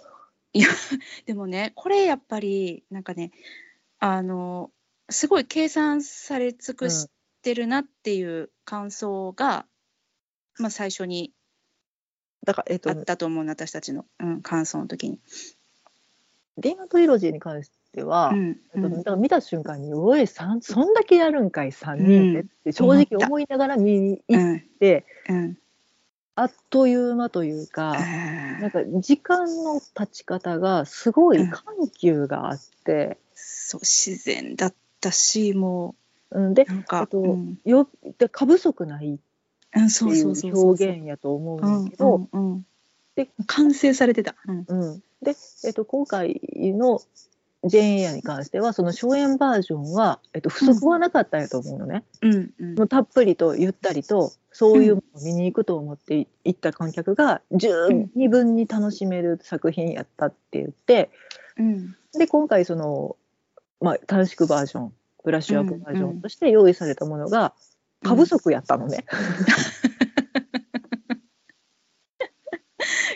[1.27, 3.31] でもねこれやっぱりなんかね
[3.99, 4.71] あの
[5.11, 7.09] すごい計算され尽くし
[7.43, 9.67] てるなっていう感想が、
[10.59, 11.33] まあ、最初に
[12.45, 15.19] だから、えっとあ、ったと思うの私たちの、うん、感想の時に。
[16.59, 18.93] リーマントリロジーに関しては、うんえっとうん。
[18.99, 25.59] だから見た瞬間に、おい、さんそんだけやるんかい、3人でって正直思いながら見にう行っんて、うん
[26.39, 27.95] あっという間というか、
[28.61, 31.51] なんか時間の経ち方がすごい緩
[31.99, 35.95] 急があって、そう自然だったしも
[36.31, 36.39] う。
[36.39, 37.59] ん、でうなんか、えっとうん。
[37.65, 37.89] よ
[38.19, 39.19] で過不足ないっ
[39.77, 40.67] うん、てそういそう。
[40.67, 42.29] 表現やと思うんだけど、
[43.15, 44.35] で完成されてた。
[44.47, 44.65] うん。
[44.69, 47.01] うん、で、えっと、今回の
[47.65, 52.75] ジェーン・エアに関してはその初演バージョンは、えっと、不足はなかったんやと思うのね、うんうん。
[52.77, 57.71] もうたっぷりとゆったりとそういうものを見に行くと思っていった観客が十
[58.15, 61.11] 二分に楽しめる作品やったって言って
[61.59, 61.97] うん。
[62.13, 63.17] で今回その、
[63.81, 64.93] まあ、短縮バージョン
[65.25, 67.53] ブラッシュアップバージョンとして用意されたものが
[68.03, 69.05] 過不足やったのね。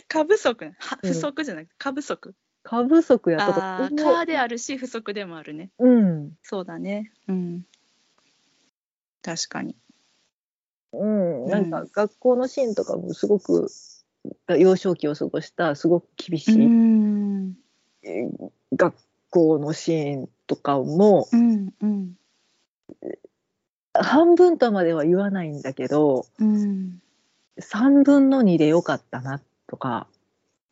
[0.09, 2.35] 過不足不足じゃなくて過不足。
[2.63, 5.71] 過不足やったとああ、思過であるし不足でもあるね。
[5.79, 5.89] う。
[5.89, 7.13] うんそうだね。
[7.29, 7.65] うん。
[9.23, 9.77] 確かに。
[10.93, 13.69] うん、なんか学校のシーンとかもすごく
[14.49, 17.57] 幼少期を過ごしたすごく厳しい、ん。
[18.03, 18.95] えー学
[19.31, 22.15] 校のシーンとかもうんうん
[23.93, 27.01] 半分とまでは言わないんだけどうん。
[27.59, 30.07] 3分の2でよかったなとか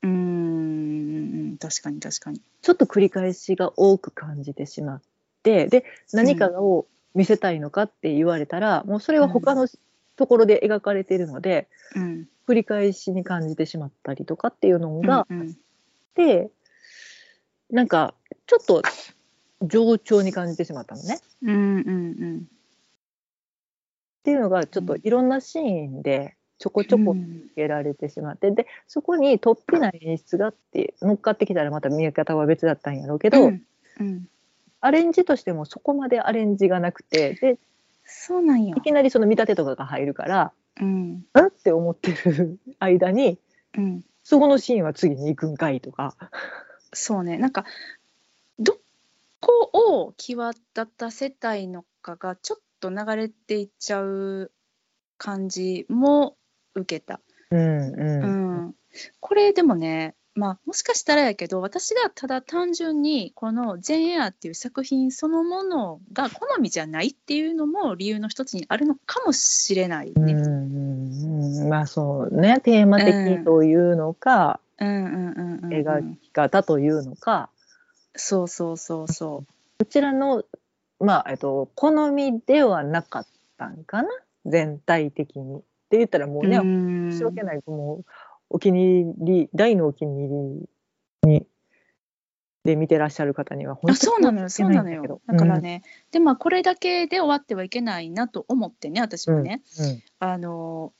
[0.02, 1.56] うん。
[1.58, 2.40] 確かに確かに。
[2.62, 5.02] ちょっと繰り返しが多く感じてしまっ
[5.42, 9.66] てで何かを見せたいのかって言われたら、もうそれは他の
[10.16, 12.28] ところで描かれているので、うん。
[12.46, 15.56] 繰り返しに感じてしまったりとかっていうのがあっうん
[16.14, 16.50] て、
[17.70, 18.14] なんか
[18.46, 18.82] ちょっと
[19.62, 21.18] 冗長に感じてしまったのね。
[21.42, 22.48] うんうん
[24.20, 33.62] っていうのがちょっといろんなシーンでちょこちょこうんつけられてしまって、でそこに突飛な演出があって乗っかってきたらまた見え方は別だったんやろうけど、うん
[34.00, 34.28] うん。
[34.80, 37.58] アレンジとしてもそこまでアレンジがなくてで
[38.04, 38.80] そうなんやい。
[38.80, 43.38] きなりその見立てとかが入るからうんうんって思ってる間に
[43.76, 44.04] うん。
[44.24, 46.14] そこのシーンは次に行くんかいとか。
[46.92, 47.64] そうねなんか
[48.58, 48.78] ど
[49.40, 54.52] こを際立たせたいのかがちょっと流れていっちゃう
[55.16, 56.36] 感じも
[56.74, 57.20] 受けた。
[57.50, 58.56] うんううん。
[58.68, 58.74] ん、
[59.20, 70.34] これでもねまあもしかしたらやけど私がただ単純にこの「ジェーン・エア」っていう作品そのものが好みじゃないっていうのも理由の一つにあるのかもしれないね。
[70.34, 71.68] うんうんうん。
[71.68, 72.60] まあそうね。
[72.60, 74.88] テーマ的というのか、うん。
[74.88, 77.50] うんうんうんうん描き方というのか。
[78.14, 79.44] そうそうそうそ
[79.78, 80.44] こちらの
[81.00, 84.08] まあえっと好みではなかったんかな？
[84.46, 85.58] 全体的に。
[85.58, 86.46] って言ったらもう。
[86.46, 87.12] うね、うん。
[87.12, 87.60] 申し訳ない。
[87.66, 88.04] もう
[88.50, 90.66] お気に入り大のお気に入
[91.24, 91.46] りに
[92.64, 94.50] で見てらっしゃる方には本あそうなのよ。
[94.50, 95.20] そうないのよ。
[95.26, 100.02] だから、ね、でまあこれだけで終わってはいけないなと思ってね私もね、うんうん。
[100.18, 100.92] あの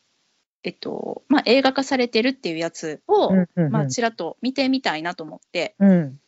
[0.62, 3.72] えっとまあ映画化されてるっていうやつを、うんうんうん。
[3.72, 5.74] まあちらっと見てみたいなと思って。
[5.78, 6.20] うん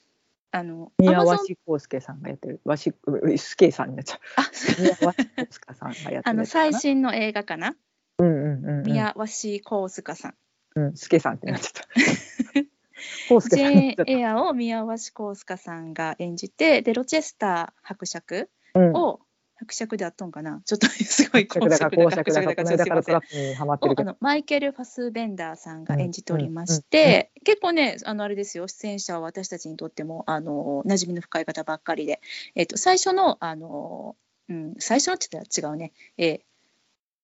[0.52, 2.60] あの宮鷲康介さんがやってる。
[2.64, 4.20] わしうすけいさんになっちゃう。
[4.36, 7.76] あ宮鷲康介さんがやってるあの最新の映画かな、
[8.18, 8.86] うんうんうんうん。
[8.86, 10.34] 宮鷲幸塚さん。
[10.76, 11.88] うんすけさんってなっちゃった。
[13.34, 19.20] 康介ジさんになっちゃっェーン・エアを宮鷲幸塚さんが演じてでロチェスター伯爵を、
[19.60, 20.62] 伯爵であっとんかな？
[20.66, 32.20] ちょっとすごい公爵だから公爵だからこの間からトラップにはまってるけどをあのマイケル・ファスベンダーさんが演じておりまして、結構ねあのあれですよ出演者は私たちにとってもあの馴染みの深い方ばっかりで、
[32.54, 34.16] えっと最初のあの、
[34.48, 36.40] うん、最初のって言ったら違うね、えー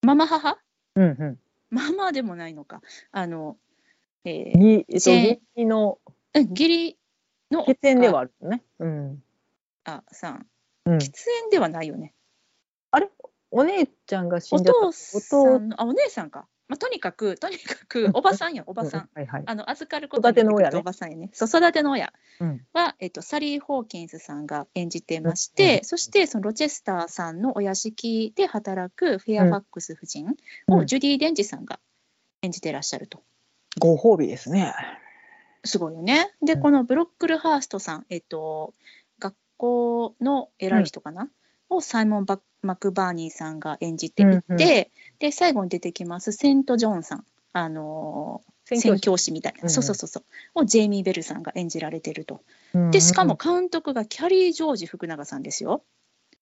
[0.01, 0.57] ママ母？
[0.95, 1.39] うんうん。
[1.69, 2.81] まあまあでもないのか。
[3.11, 3.57] あの、
[4.23, 5.99] えーに、えっと、義理の
[6.33, 6.97] うん、義理
[7.51, 8.63] の血縁ではあるのね。
[8.79, 9.23] うん。
[9.85, 10.45] あさん、
[10.85, 10.99] うん。
[10.99, 12.13] 血縁ではないよね。
[13.51, 14.87] お姉ちゃんが死おんじゃった。
[14.91, 16.47] 父さんの、あ、お姉さんか。
[16.67, 19.09] まあ、とにかく、とにかく、おばさんや、おばさん。
[19.13, 19.43] はいはい。
[19.45, 21.29] あの預かることに育ての親おばさんやね。
[21.31, 30.27] そう育ての親うんは、えっと、サリー・ホーキンスさんが演じてまして、うんそしてそのロチェスターさんのお屋敷で働くフェアファックス夫人
[30.67, 31.79] をうんジュディ・デンジさんが
[32.41, 33.23] 演じてらっしゃると。
[33.79, 34.73] ご褒美ですね。
[35.63, 36.33] すごいよね。
[36.41, 38.73] で、うんこのブロックルハーストさん、えっと、
[39.19, 41.29] 学校の偉い人かな、
[41.69, 47.25] をサイモンバ・マクバーニーさんが演じていて、うんうんで、最後に出てきますセント・ジョンさん。
[47.53, 52.41] あの宣教師みたいな、うんうんそうそうそうそうをジェイミー・ベルさんが演じられてると。
[52.73, 55.83] うんでしかも、監督がキャリー・ジョージ福永さんですよ。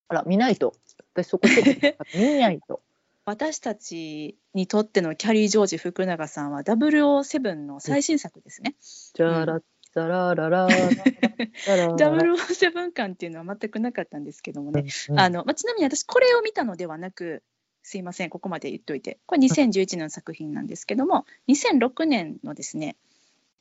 [0.07, 0.73] あら、見ないと。
[1.13, 1.47] 私そこ
[2.15, 2.81] 見ないと。
[3.25, 8.75] 私たちにとってのキャリー・ジョージ福永さんは007の最新作ですね。
[9.13, 9.61] じゃら、
[9.95, 11.95] ざららららららら。
[11.95, 14.83] 007感っていうのは全くなかったんですけどもね。
[15.09, 17.43] うんあのまあ、ちなみに私これを見たのではなく
[17.81, 22.97] すいませんここまで言っといてこれ2011年の作品なんですけども2006年のですね、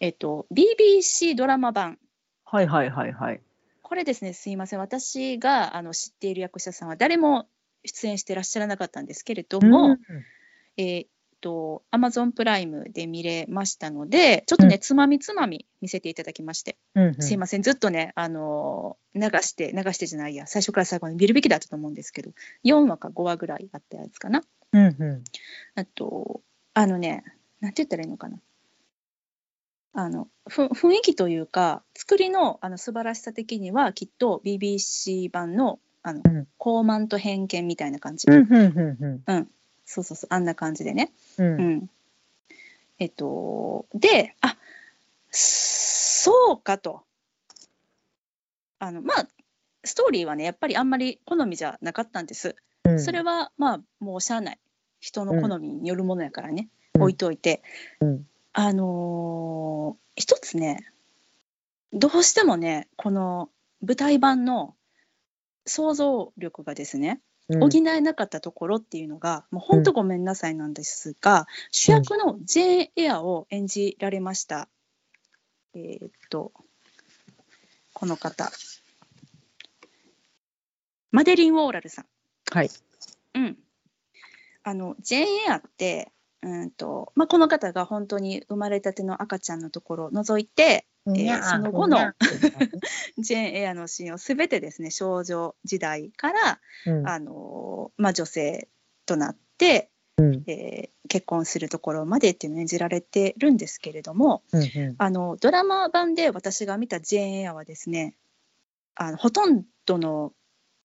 [0.01, 1.99] えっと、BBC ドラマ版
[2.45, 3.41] はいはいはいはい。
[3.83, 7.47] これですねすいません私があの知っている役者さんは誰も
[7.85, 9.99] 出演してらっしゃらなかったんですけれども、うん
[10.77, 11.09] えーっ
[11.45, 14.81] と Amazon プライムで見れましたのでちょっとね、うん。
[14.81, 17.15] つまみつまみ見せていただきまして、うんうん。
[17.23, 22.33] すいませんずっとねあのー流して流してじゃないや最初から最後に見るべきだったと思うんですけど
[22.65, 24.43] 4話か5話ぐらいあったやつかな。
[24.73, 25.25] うんうん。
[25.77, 26.41] あと
[26.73, 27.23] あのね
[27.61, 28.39] なんて言ったらいいのかな。
[29.93, 36.49] あのふ雰囲気というか作りのあの素晴らしさ的にはきっと BBC 版のあの、うん。
[36.59, 39.23] 高慢と偏見みたいな感じ、うんうんうん。
[39.27, 39.49] うん
[39.87, 41.91] そうそうそうあんな感じでねうんうん。
[42.99, 44.57] えっと、で、あ
[45.31, 47.03] そうかと。
[48.79, 49.29] あの、まあ、
[49.83, 52.57] ストーリーはね、やっぱりあんまり好みじゃなかったんです。
[52.85, 54.59] うんそれは、まあ、もうしゃあない。
[55.01, 57.63] 人の好みによるものやからね、うん置いといて。
[58.01, 60.87] うんあのー一つね、
[61.93, 63.51] どうしてもね、この
[63.85, 64.77] 舞台版の
[65.67, 74.69] 想像力がですね、うん補えなかったところっていうのが、もう本当ごめんなさいなんですが、主役のジェーン・エアを演じられました、
[75.75, 76.53] えーっと
[77.93, 78.51] この方。
[81.11, 82.07] マデリン・ウォーラルさん。
[82.51, 82.71] はい。
[83.35, 83.59] うん、
[84.63, 91.99] あのジェーン・エアってうんと、まあ、この方が本当に生まれたての赤ちゃんのところを除いてえーその後の
[93.19, 97.09] ジェーン・エアのシーンを全てですね少女時代からうん。
[97.09, 98.69] あのまあ、女性
[99.07, 100.45] となって、うん。
[100.47, 104.95] えー結婚するところまでっていうのを演じられてるんですけれどもうんうん。
[104.99, 108.17] あのドラマ版で私が見たジェーン・エアはですね
[108.95, 110.33] あのほとんどの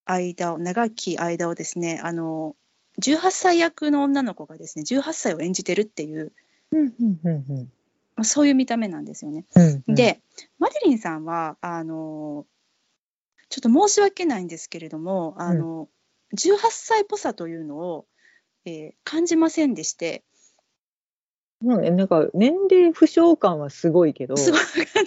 [0.06, 2.56] 間を長き間をですねあの
[3.02, 6.34] 18歳役の女の子がですね18歳を演じてるっていう、
[6.72, 7.66] うんうんうんまあ、
[8.24, 9.46] そういう見た目なんですよね。
[9.56, 10.22] うんうんで
[10.58, 12.46] マデリンさんはあの
[13.50, 15.90] ちょっと申し訳ないんですけれどもあの、
[16.38, 18.06] 18歳っぽさというのを、
[18.66, 20.24] えー感じませんでして
[21.62, 24.66] なんか年齢不詳感はすごいけどすごかっ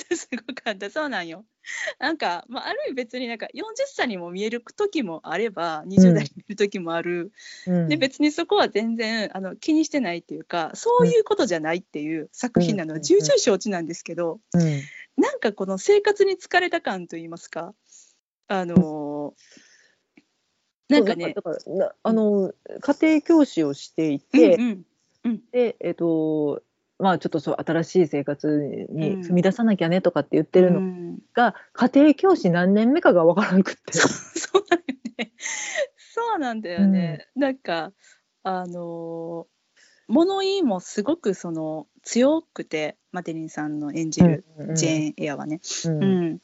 [0.08, 1.44] たすごかったそうなんよ。
[1.98, 7.32] なんか、まあ、ある意味別になんか40歳にも見える時もあれば20代に見える時もある、
[7.66, 7.88] うん。
[7.88, 12.92] で別にそこは全然あの気にしてないっていうかそういうことじゃないっていう作品なの。
[12.92, 13.02] はうん。
[13.02, 14.80] 重々承知なんですけど、うん。
[15.16, 17.74] なんかこの生活に疲れた感といいますか
[18.48, 19.62] あのー
[20.88, 21.34] なんかね
[22.02, 24.86] あの家庭教師をしていて、うん
[25.24, 25.42] うん。
[25.50, 26.62] でえっ、と
[27.02, 33.92] まあちょっとそう新しい生活にうん踏み出さなきゃねとかって言ってるのうんが、家庭教師何年目かがわからなくって。
[33.92, 34.64] そう
[35.18, 35.32] ね。
[35.96, 37.28] そうなんだよね。
[37.34, 37.92] なんか
[38.42, 39.52] あのー
[40.08, 45.60] 物言いもすごくその強くてマデリンさんの演じるジェーン・エアはね。
[45.86, 46.38] うんうん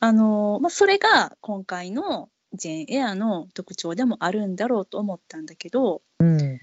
[0.00, 6.60] あのーまあ、それが今回のジェーン・エアの特徴でもあるんだろうと思ったんだけどうん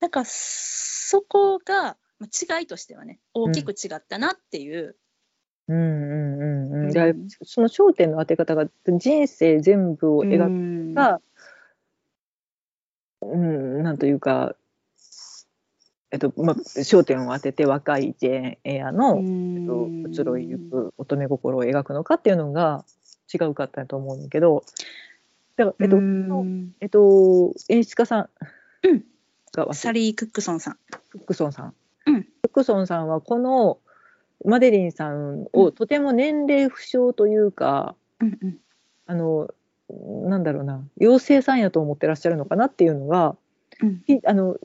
[0.00, 1.96] なんかそこがまあ
[2.26, 4.96] 違いとしてはね大きく違ったなっていう。
[5.68, 5.76] うん。
[5.76, 6.92] うんうんうんうん。
[6.92, 7.02] だ
[7.42, 10.94] その焦点の当て方が人生全部を描うん。
[10.94, 11.20] くか、
[13.22, 14.54] うん、なんというか、
[16.10, 22.84] えっとまあ、焦点を当てて若いジェーン・エアの、えっと、移ろいゆく乙女心を描くのかっていうのが
[23.32, 24.64] 違うかったと思うんだけど
[25.56, 26.74] だから、えっとうん。
[26.80, 28.28] えっと、演出家さん
[28.82, 29.04] うん。
[29.52, 30.78] がサリー・クックソンさん。
[31.10, 31.74] クックソンさん。
[32.54, 33.78] うんクソンさんはこの
[34.44, 38.58] マデリンさんをとても年齢不詳というか、うんうん
[39.06, 39.52] あの
[39.90, 43.36] なんだろうな妖精さんやと思ってらっしゃるのかなっていうのが
[43.82, 44.56] うんひあの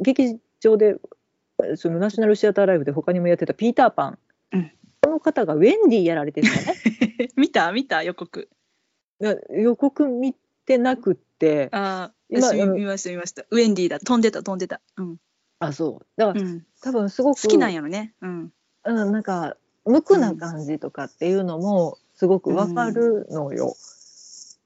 [0.00, 0.96] 劇場で
[1.76, 4.18] そのナショナルシアターライブで他にもやってたピーターパン、
[4.52, 4.72] うん
[5.02, 6.74] この方がウェンディやられてるのね
[7.36, 8.48] 見た見た予告。
[9.20, 10.34] な予告見
[10.66, 12.58] てなくってああ、見まし
[13.04, 13.44] た見ました。
[13.50, 14.00] ウェンディだ。
[14.00, 14.80] 飛んでた飛んでた。
[14.96, 15.16] うん。
[15.58, 18.14] あそうだから、うん、多分すごく好きなんやろね。
[18.20, 18.52] うん。
[18.84, 23.76] うん、なんか無垢な感じとかっていうのもすごくわかるのよ。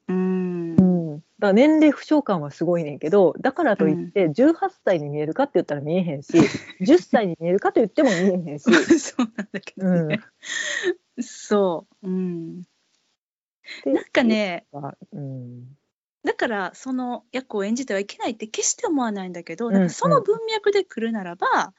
[0.09, 0.83] うんう。
[0.83, 6.33] ん、だから年齢不詳感はすごいねんけどだからといって18歳に見えるかって言ったら見えへんし
[6.81, 8.65] 10歳に見えるかと言っても見えへんし。
[8.99, 10.21] そうなんだけどね。
[11.21, 12.09] そう。
[12.09, 12.63] うん。
[13.85, 14.67] でなんかね、
[15.13, 15.77] うん
[16.25, 21.73] だからその役を演じてはいけないって決して思わないんだけど、んなんかその文脈で来るならば、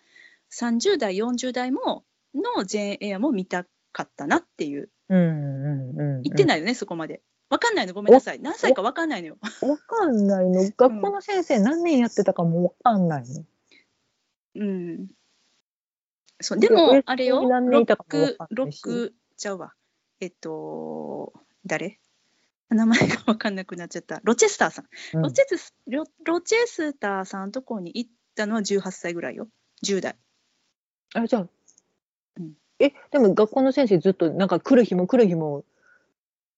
[0.51, 7.21] 30代40代ものジェーン・エアも見たかったなっていううんうんうん、言ってないよね、そこまで。
[7.49, 8.39] わかんないのごめんなさい。
[8.39, 9.37] 何歳かわかんないのよ。
[9.61, 13.43] わかんないの学校の先生何年やってたかもわかんないの。
[14.55, 15.07] うん。
[16.39, 19.73] そうででもあれよ、何ロッちゃうわ。
[20.21, 21.33] えっと
[21.65, 21.99] 誰？
[22.75, 24.21] 名前がわかんなくなっちゃった。
[24.23, 24.85] ロチェスターさん。
[25.15, 29.47] うんロチェスロロチェスターさんとこに行ったのは18歳ぐらいよ。
[29.85, 30.15] 10代。
[31.13, 31.47] あじゃあ、
[32.39, 35.65] うんえでも学校の先生ずっとなんか来る日も来る日も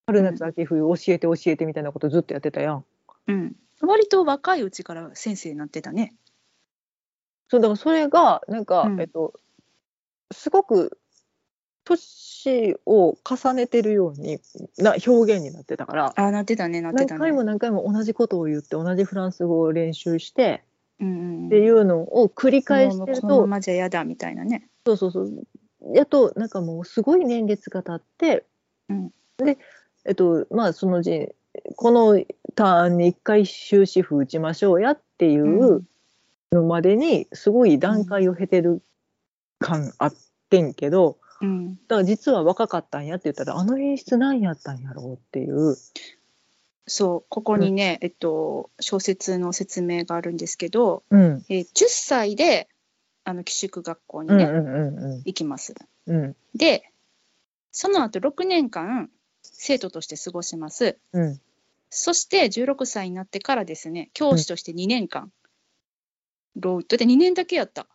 [0.05, 2.85] 春夏秋冬教えて教えてみたいなことずっとやってたやん。
[3.27, 3.55] うん。
[3.81, 6.15] 割と若いうちから先生になってたね。
[7.49, 9.33] そうだからそれがなんか、うんえっと
[10.31, 10.97] すごく
[11.83, 14.39] 年を重ねてるように
[14.77, 16.05] な表現になってたから。
[16.07, 17.19] ああ、なってたね、なってたね。
[17.19, 20.63] 何回も何回も同じことを言って同じフランス語を練習して
[20.99, 24.67] うんうん、っていうのを繰り返してるとこのままじゃ嫌だみたいなね。
[24.85, 25.45] そうそうそう。
[25.93, 28.45] やとなんかもうすごい年月が経って、
[28.89, 29.11] うん。
[29.37, 29.57] で
[30.05, 31.29] えっとまあそのうち
[31.75, 32.23] この
[32.55, 35.85] ターンに一回終止符打ちましょうやっていう
[36.51, 38.81] のまでにすごい段階を経てる
[39.59, 40.13] 感あっ
[40.49, 41.75] てんけど、うん。
[41.75, 45.75] だから実は若かったんやって言ったらあの演出何やったんやろうっていう。
[46.85, 52.67] そう、ここにね、えっと、小説の説明があるんですけど、うんえー10歳で
[53.23, 55.73] あの寄宿学校にね、うんうんうん行きます。
[56.07, 56.91] うんうんで、
[57.71, 59.09] その後6年間
[59.41, 60.97] 生徒として過ごします。
[61.13, 61.39] うん
[61.95, 65.31] そして16歳になってからですね、教師として2年間、
[66.55, 67.85] ローイットで2年だけやった。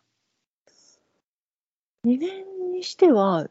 [2.05, 2.45] 2年
[2.79, 3.47] にしては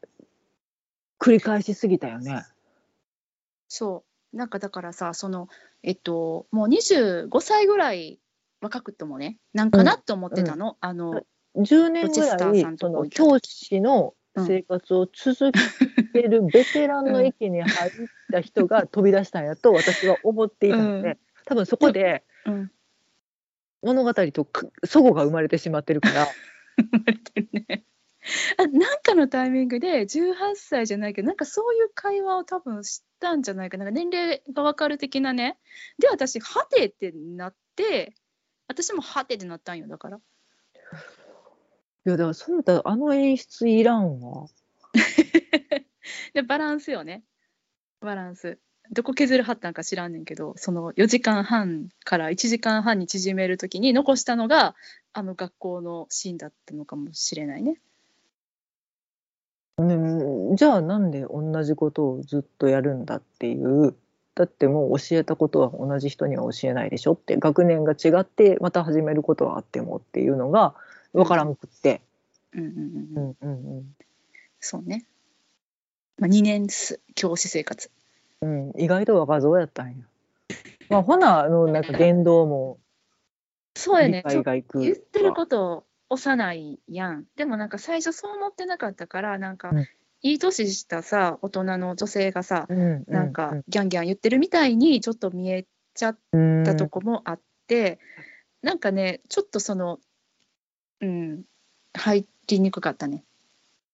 [1.21, 2.45] 繰り返しすぎたよね。
[3.69, 4.37] そう。
[4.37, 5.49] なんかだからさ、その、
[5.83, 8.21] えっと、もう25歳ぐらい
[8.61, 10.77] 若くてもね、なんかなって思ってたの？
[10.81, 11.23] あの、
[11.57, 15.53] 10年ぐらいその教師の生活を続
[16.13, 17.93] けるベテランの域に入っ
[18.33, 22.71] た人が飛び出したんやと私は思っていたので、うん多分そこでうん。
[23.81, 26.27] 物語とく齟齬が生まれてしまってるから
[26.77, 27.85] 生まれてるね。
[28.57, 33.77] あなんかのタイミングで18歳じゃないけどなんかそういう会話を多分したんじゃないか。
[33.79, 35.59] ななんか年齢が分かる的なね。
[35.99, 38.15] で私「はて」ってなって
[38.67, 40.19] 私も「はて」ってなったんよだから。
[40.19, 44.47] いやだからそうやったらあの演出いらんわ。
[46.33, 47.25] でバランスよね。
[48.01, 48.59] バランス。
[48.91, 54.75] どこ削るはったんか知らんねんけどその4時間半から1時間半に縮めるときに残したのが
[55.13, 57.79] あの学校のシーンだったのかもしれないね
[59.79, 63.95] うん、じゃあなんで同じことをずっとやるんだっていう
[64.35, 70.75] だってもう教えたことは同じ人には教えないでしょって学年が違ってまた始めることはあってもっていうのが
[71.13, 72.03] 分からんくって、
[72.55, 72.61] うん。
[72.61, 73.49] うんうんううん。
[73.51, 73.97] んうんうん。
[74.61, 75.07] そうね、
[76.19, 76.69] まあ、2年
[77.17, 77.91] 教師生活。
[78.43, 79.95] うん、意外と若造やったんや。
[80.89, 82.79] まあほなあのなんか言動も
[83.75, 84.23] 理そうやね。
[84.25, 87.25] 言ってること幼いやん。
[87.37, 89.87] でもなんか最初そう思ってなかったからなんか、うん。
[90.21, 98.01] いい年したさ大人の女性がさ、うんなんかギャンギャン言ってるみたいにちょっと見えちゃっうんたとこもあって、
[98.63, 100.01] なんかねちょっとその
[101.01, 101.43] うん
[101.95, 103.23] 入りにくかったね。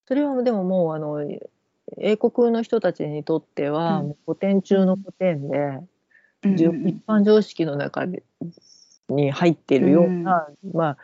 [0.09, 1.23] それはでももうあの
[1.99, 5.59] 英国の人たちにとっては、う古典中の古典で、
[6.43, 6.55] うん。
[6.55, 8.23] 一般常識の中で
[9.11, 10.97] に入っているような、まあうん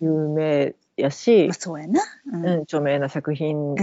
[0.00, 2.00] 有名やしまあ、、そうやな。
[2.26, 2.46] うん。
[2.46, 3.74] うん、著名な作品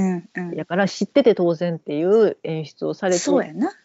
[0.53, 3.25] やから知ってて当然っていう演出をされて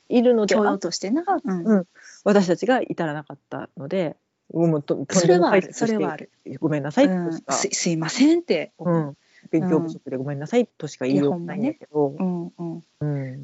[0.08, 1.24] いるので教あ養としてな。
[1.44, 1.64] うん。
[1.64, 1.86] うん。
[2.24, 4.16] 私たちが至らなかったので
[4.52, 5.72] もうとそれはある。
[5.72, 6.30] それはある、
[6.60, 7.32] ごめんなさいとうん。
[7.32, 9.16] しか、すすいませんってう思ん、
[9.50, 12.08] 勉強不足でごめんなさいとしか言いようがないんだけど。
[12.08, 12.46] う、うん。
[12.46, 12.78] うんう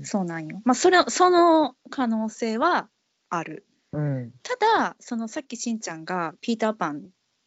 [0.00, 0.04] ん。
[0.04, 0.60] そうなんよ。
[0.64, 2.88] まあそれその可能性は
[3.28, 3.66] ある。
[3.92, 4.32] うん。
[4.42, 7.00] ただそのさっきしんちゃんがピーターパンっ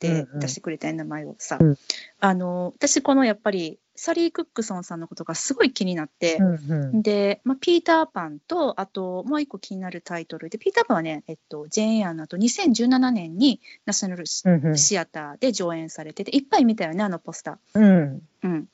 [0.08, 0.40] てうんうん。
[0.40, 1.78] 出してくれた名前をさ、うん。
[2.20, 7.02] あの私このやっぱりサリー・クックソンさんのことがすごい気になって、うんうん。
[7.02, 17.80] で、まあ、ピーターパンとあともう一個気になるタイトルでピーターパンはね、えっと、ジェーン・エアの後2017年にナショナルシアターで上演されてていっぱい見たよねあのポスター。
[17.80, 18.22] うん。
[18.44, 18.68] うん、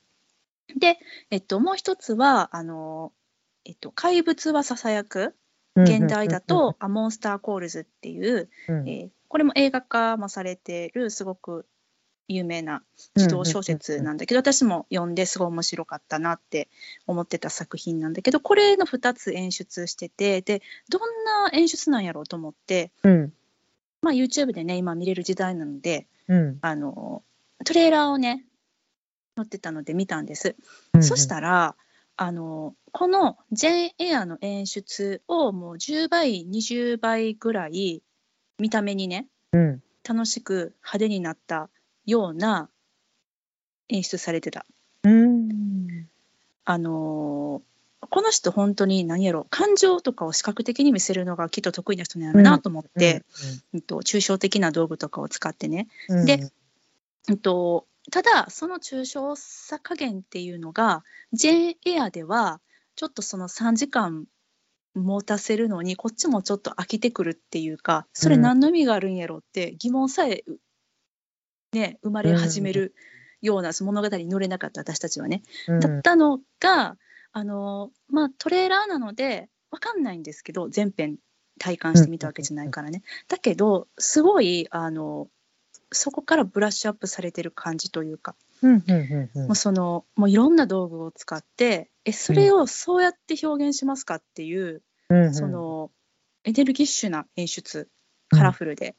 [0.78, 0.98] で、
[1.30, 3.12] えっと、もう一つはあの、
[3.66, 5.36] えっと「怪物はささやく」
[5.76, 8.90] 現代だと「アモンスター・コールズ」っていう、うん。
[8.90, 11.66] えーこれも映画化もされてるすごく
[12.28, 12.84] 有名な
[13.16, 16.68] 児童小説なんだけど、私も読んですごい面白かったなって
[17.08, 23.34] 思ってた作品なんだけどこれの2つ演出しててでどんな演出なんやろうと思って、うん。
[24.02, 26.58] まあ、YouTube でね今見れる時代なのでうん。
[26.62, 27.24] あの
[27.64, 28.44] トレーラーをね
[29.38, 30.58] 載ってたので見たんです。
[30.94, 31.78] うんそしたら
[32.18, 38.04] あのこのジェーン・エアの演出をもう10倍20倍ぐらい
[38.62, 39.84] 見た目にねうん。
[40.08, 41.70] 楽しく派手になった
[42.06, 42.70] ような
[43.90, 44.66] 演出されてた。
[45.04, 46.08] うん。
[46.66, 47.72] あのー
[48.10, 53.24] この人本当に何やろ感情とかを視覚的に見せるのがきっと得意な人なんやろなと思って、
[53.74, 53.82] うん。
[53.82, 56.26] と抽象的な道具とかを使ってね、うん。
[56.26, 56.52] で
[57.30, 62.60] うんとただその抽象さ加減っていうのがジェーン・エアでは
[62.96, 64.26] ちょっとその3時間
[64.96, 70.44] 持たせるのにこっちもちょっと飽きてくるっていうかそれ何の意味があるんやろって疑問さえ、
[71.74, 72.94] ね、生まれ始める
[73.42, 75.44] ようなその物語に乗れなかった私たちはね。
[75.68, 76.98] うんだったのが
[77.32, 81.18] あの、まあ、トレーラーなので分かんないんですけど全編
[81.60, 83.04] 体感してみたわけじゃないからね。
[83.28, 85.28] だけどすごいあの
[85.92, 89.48] そこからブラッシュアップされてる感じというか、うんうんうんうん。
[89.48, 95.34] もうそのもういろんな道具を使ってえそれをそうやって表現しますかっていう、うんうん。
[95.34, 95.92] その
[96.44, 97.90] エネルギッシュな演出
[98.30, 98.94] カラフルで、っ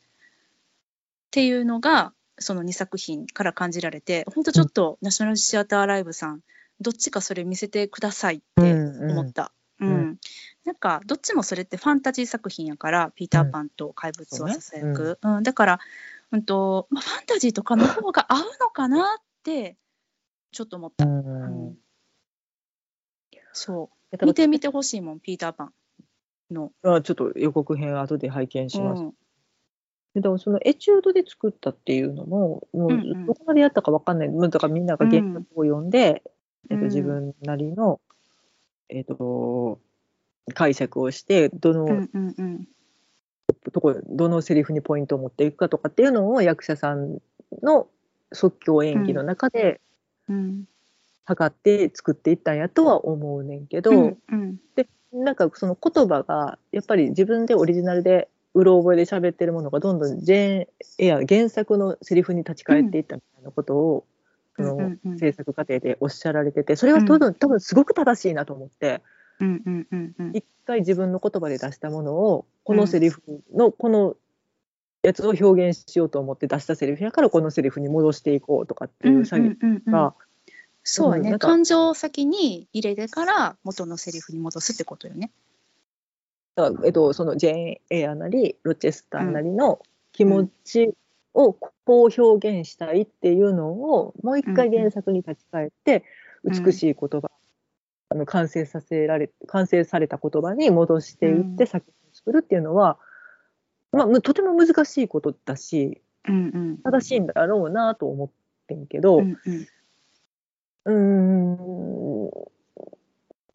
[1.30, 6.40] ていうのがその2作品から感じられて本当ちょっとナショナルシアターライブさん
[6.80, 9.52] どっちかそれ見せてくださいって思った。
[9.80, 9.88] うん。
[9.88, 10.18] うん。
[10.64, 15.42] なんかどっちもそれってファンタジー作品やから「ピーター・パン」と「怪物はささやく」うん。
[15.42, 15.80] だから、
[16.32, 19.76] うんとまあ、ファンタジーとかの方が合うのかなって
[20.52, 21.04] ちょっと思った。
[21.04, 21.10] うう。
[21.12, 21.78] んん
[23.52, 25.72] そう見てみてほしいもんピーター・パン
[26.50, 26.72] の。
[26.82, 29.02] あちょっと予告編後で拝見します。
[29.02, 29.10] うん。
[30.14, 33.22] でだからそのエチュードで作ったっていうのももうんうん。
[33.24, 36.22] うどこまでやったかわかんない、まあだからみんなが原作を読んで、
[36.70, 36.82] えっと、うん。
[36.84, 38.00] 自分なりの、
[38.88, 39.80] えっと、
[40.54, 42.68] 解釈をしてどの、うんうんうん。
[43.72, 47.20] とこどのセリフにポイントを持っていくかとかっていうのを役者さん
[47.62, 47.88] の
[48.32, 49.80] 即興演技の中で
[50.28, 50.64] うん。
[51.24, 54.56] 測って作っていったんやとは思うねんけど、うんうん。
[54.74, 60.66] でなんかその言葉がやっぱり自分でオリジナルでうろ覚えで喋ってるものがどんどんジェーン・
[60.98, 64.04] エア原作のセリフに立ち返っていったみたいなことを、
[64.56, 69.00] その制作過程でおっしゃられててそれは多分,、多分すごく正しいなと思って
[69.40, 70.30] うんうんうんうん。
[70.34, 73.22] 一回自分の言葉で出したものをこのセリフ
[73.54, 74.16] のこの
[75.02, 79.92] やつを表現しようと思って出したセリフやからこのセリフに戻していこうとかっていう作業うんうんうん。
[79.92, 80.14] が、
[80.84, 81.38] そうやね。
[81.38, 85.32] 感情を先に入れてから元のセリフに戻すってことよね。
[86.54, 89.80] だからえっと、そのジェーン・エアなりロチェスターなりの
[90.12, 90.94] 気持ち
[91.34, 96.04] をこう表現したいっていうのをもう一回原作に立ち返って
[96.44, 96.64] うん。
[96.64, 97.30] 美しい言葉、
[98.10, 101.66] あの完成させられ完成された言葉に戻していってうん。
[101.66, 102.98] 作品を作るっていうのは、
[103.92, 106.78] まあ、むとても難しいことだしうんうん。
[106.78, 108.30] 正しいんだろうなと思っ
[108.66, 109.66] てんけど、うんうん。
[110.84, 112.28] う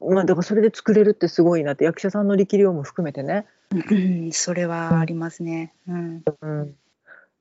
[0.01, 0.13] ーん。
[0.13, 3.45] まあだからそれで作れるってすごいなって役者さんの力量も含めてね。
[3.71, 5.73] うんそれはありますね。
[5.87, 6.23] うん。
[6.41, 6.75] うん、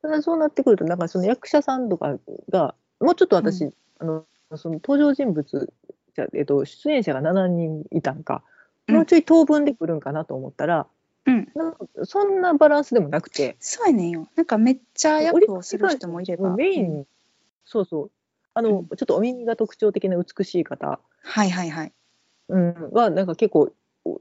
[0.03, 2.19] ただそうなってくるとなんかその役者さんとか
[2.51, 4.25] がもうちょっと私、うあの
[4.57, 5.73] その登場人物
[6.15, 8.43] じゃ、えっと、出演者が7人いたんか、
[8.89, 8.95] うん。
[8.97, 10.87] もうちょい当分で来るんかなと思ったら
[11.27, 11.49] うん。
[11.55, 13.57] なんかそんなバランスでもなくて。
[13.61, 14.29] そうやねんよ。
[14.37, 16.55] なんかめっちゃ役をする人もいれば。
[16.55, 17.07] メイン、うん。
[17.65, 18.11] そうそう。
[18.55, 18.87] あの、うん。
[18.89, 21.93] ちょっとお耳が特徴的な美しい方、はいはいはい。
[22.49, 23.73] うん、はなんか結構
[24.05, 24.21] お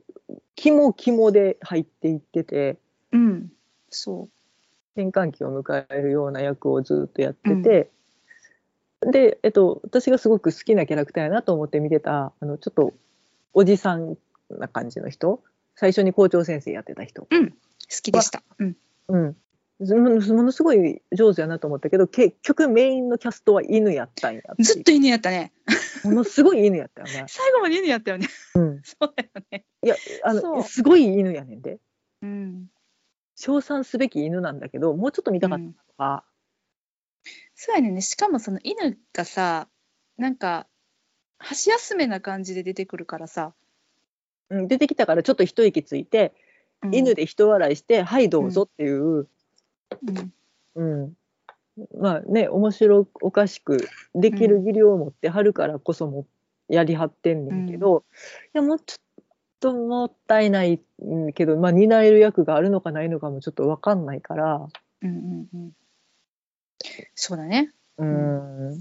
[0.56, 2.78] 肝肝で入っていってて。
[3.12, 3.51] うん。
[3.89, 4.28] そ
[4.95, 7.91] 転換期を迎えるような役をずっとやってて、
[9.01, 12.93] で、えっと、私がすごく好きなキャラクターやなと思って見てたあのちょっと
[13.53, 14.16] おじさん
[14.49, 15.41] な感じの人
[15.76, 17.36] 最初に校長先生やってた人、う。
[17.36, 17.57] うん好
[18.01, 18.43] きでした。
[18.59, 18.78] うん
[19.09, 19.36] うん、
[19.80, 25.53] もものすごい上手やなと思ったけど結局メインのキャストは犬やったんやずっと犬やったね。
[26.03, 27.26] ものすごい犬やったよね。
[27.30, 28.28] 最後まで犬やったよね。
[28.55, 29.65] うん、 そうだよね。
[29.84, 31.80] いやあのすごい犬やねんで
[32.21, 32.67] うん。
[33.36, 36.26] 称賛すべき犬なんだけどもうちょっと見たかったとか、
[37.55, 38.01] そうやね。
[38.01, 39.67] しかもその犬がさ、
[40.17, 40.67] なんか、
[41.38, 43.53] 箸休めな感じで出てくるからさ。
[44.50, 46.34] うん出てきたからちょっと一息ついて、
[46.84, 47.16] うん犬。
[47.16, 49.28] で人笑いして「はいどうぞ」っていう、うん。
[50.76, 51.14] うん
[52.00, 56.26] まあね面白おかしくできる技量を持ってはるからこそも
[56.70, 58.06] やりはってんねんけど、
[58.54, 59.24] いやもうちょっ
[59.60, 64.68] ともったいないんけど、まあ、担える役があるのかないのかもちょっと分かんないから
[65.02, 65.72] うんうんうん。
[67.14, 67.72] そうだね。
[67.98, 68.80] うん、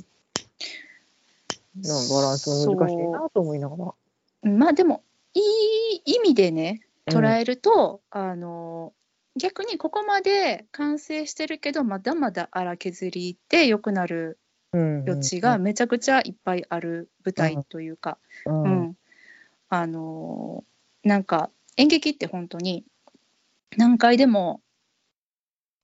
[1.77, 3.95] バランスが難しいなと思いながら。
[4.45, 5.03] うんまあでも、
[5.35, 7.19] いい意味でね、うん。
[7.19, 8.93] 捉えると、あの、
[9.37, 14.39] 逆にここまで完成してるけど、まだまだ荒削りで良くなる
[14.73, 18.63] 余地がめちゃくちゃいっぱいある舞台というか、うん。
[18.63, 18.83] ううん。
[18.91, 18.97] ん、
[19.69, 22.87] あのーなんか演劇って本当に
[23.77, 24.63] 何回でも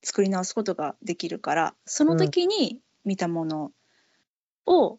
[0.02, 3.72] 作り直すことができるからその時に見たもの
[4.64, 4.98] を、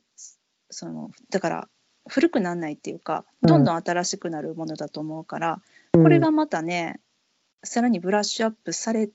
[0.70, 1.70] そのだから
[2.08, 3.50] 古くならないっていうかうん。
[3.50, 5.62] どんどん新しくなるものだと思うから、
[5.94, 7.00] これがまたね
[7.64, 9.10] さらにブラッシュアップされ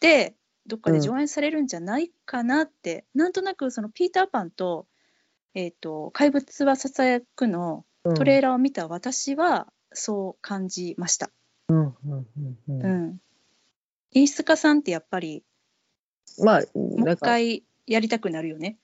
[0.00, 0.34] て
[0.66, 4.86] どっかで上演されるんじゃないかなって、なんとなくそのピーターパンと,、
[5.54, 8.14] えー、と怪物はささやくのうん。
[8.14, 11.30] トレーラーを見た私はそう感じました。
[11.68, 12.26] うんうんうんう
[12.68, 13.04] うん。
[13.10, 13.20] ん、
[14.14, 15.44] 演出家さんってやっぱり
[16.38, 18.78] まあもう一回やりたくなるよね。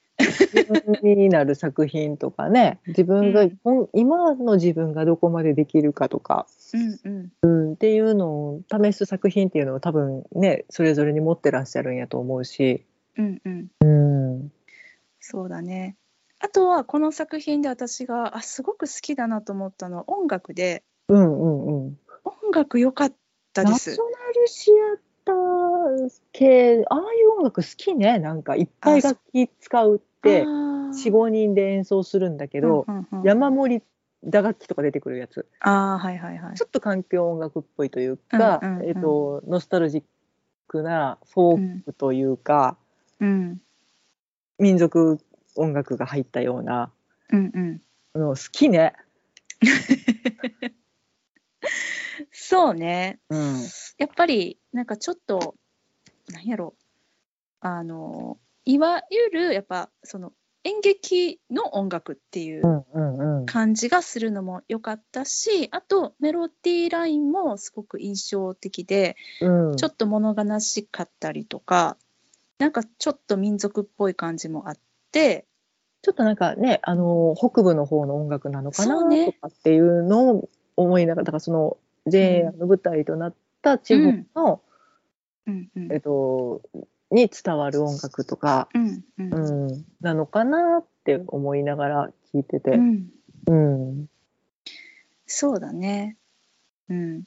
[1.02, 2.80] になる作品とかね。
[2.86, 3.88] 自分が、うん。
[3.92, 7.32] 今の自分がどこまでできるかとか、うんうん。
[7.42, 12.84] うん、っていうのを試す作品っていうのを多分ねそれぞれに持ってらっしゃるんやと思うし。
[13.16, 13.86] うんうん、う
[14.44, 14.52] ん
[15.20, 15.96] そうだね。
[16.40, 20.82] あとはこの作品で私があすごく好きだなと思ったのは音楽で。
[21.08, 21.98] うんうんうん。
[22.24, 23.12] 音楽良かっ
[23.52, 23.90] たです。
[23.90, 24.04] ナショ。
[24.04, 28.18] ナルシアター系ああいう音楽好きね。
[28.18, 33.82] なんかいっぱい楽器使うって45人で演奏するんだけど、うんうんうん山盛り
[34.24, 35.46] 打楽器とか出てくるやつ。
[35.60, 36.56] あーはいはいはい。
[36.56, 38.88] ちょっと環境音楽っぽいというか、うんうんうん。
[38.88, 40.02] えっとノスタルジッ
[40.66, 42.76] クなフォークというか、
[43.20, 43.60] うん。
[44.58, 45.20] 民族
[45.54, 46.90] 音楽が入ったような
[47.32, 48.20] うんうん。
[48.20, 48.94] の好きね。
[52.32, 53.20] そうね。
[53.30, 53.56] うん。
[53.98, 55.54] やっぱりなんかちょっと
[56.32, 56.74] なんやろ。
[57.60, 58.38] あの
[58.68, 63.46] いわゆるやっぱその演劇の音楽っていううんうんうん。
[63.46, 69.76] 感じがするのも良かったしあとメロディーラインもすごく印象的でうん。
[69.76, 71.96] ちょっと物悲しかったりとか
[72.58, 74.76] なんかちょっと民族っぽい感じもあっ
[75.12, 75.46] て
[76.02, 84.60] ちょっとなんかねあの北部の方の音楽なのかなとかっていうのを思いながらだからその JA の舞台となった地方の、
[85.46, 85.92] うんうん。
[85.92, 86.60] えっと
[87.10, 89.66] に伝わる音楽とか、うんうん。
[89.68, 92.72] うん、なのかなって思いながら聞いてて。
[92.72, 93.08] うん。
[93.46, 94.06] うん。
[95.26, 96.16] そうだね。
[96.88, 97.24] うん。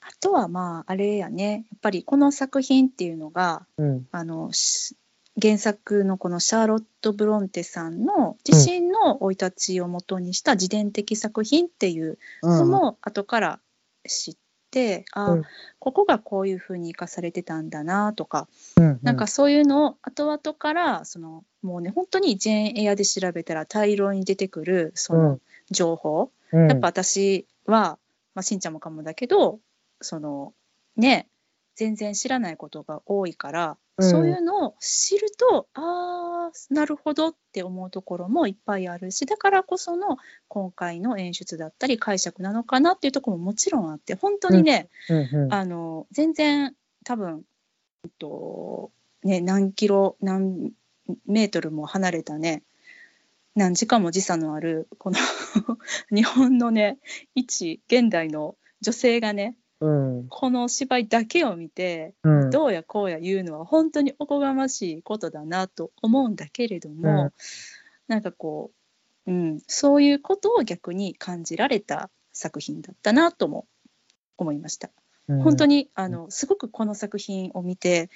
[0.00, 1.66] あとはまああれやね。
[1.70, 4.06] やっぱりこの作品っていうのがうん。
[4.10, 4.96] あのし
[5.40, 13.60] 原作のこのシャーロット・ブロンテさんの自身の生い立ちをもとにした自伝的作品っていうのも後から
[14.06, 14.40] 知って、
[15.12, 15.42] あうん。
[15.78, 25.40] ここがこういうふうに生かされてたんだなとか、うんなんかそういうのを後々からそのもうね本当にジェーン・エアで調べたら大量に出てくるその
[25.70, 26.68] 情報、うん。
[26.68, 27.98] やっぱ私は、
[28.34, 29.60] まあ、しんちゃんもかもだけど
[30.00, 30.52] その
[30.96, 31.28] ね
[31.78, 34.10] 全然知らないことが多いから、うん。
[34.10, 40.18] そういうのを知るとあーなるほどって思うところもいっぱいあるしだからこその
[40.48, 46.74] 今回の演出だったり解釈なのかなっていうところももちろんあって本当にね、うんうんあの全然
[47.04, 47.42] 多分、
[48.04, 48.90] えっと
[49.24, 50.72] ね、何キロ何
[51.26, 52.62] メートルも離れたね
[53.54, 55.16] 何時間も時差のあるこの
[56.14, 56.98] 日本のね
[57.34, 60.26] 一現代の女性がねうん。
[60.28, 62.50] この芝居だけを見てうん。
[62.50, 67.32] どうやこうや言うのは本当におこがましいことだなと思うんだけれども、うん。
[68.08, 68.70] なんかこ
[69.26, 73.66] う、うん、そういうことを逆に感じられた作品だったなとも
[74.36, 74.90] 思いました。
[75.28, 75.42] うん。
[75.42, 78.10] 本当にあのすごくこの作品を見て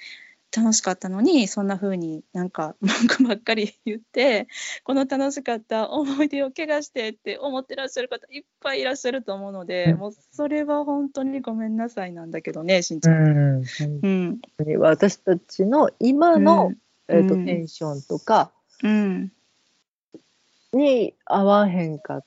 [0.55, 4.47] 楽しかったのにそんな風になんか 文句ばっかり言って
[4.83, 9.99] この楽しかった思い出を怪我してって思ってらっしゃる方いっぱいいらっしゃると思うので、うん。
[9.99, 13.13] もうそれは本当にごめんなさいなんだけどねしんちゃん。
[13.13, 13.63] うん、
[14.01, 14.41] うん。
[14.79, 16.71] 私たちの今の、
[17.07, 17.45] えーとうん。
[17.45, 18.51] テンションとか
[18.83, 19.31] うん。
[20.73, 22.25] に合わへんかっ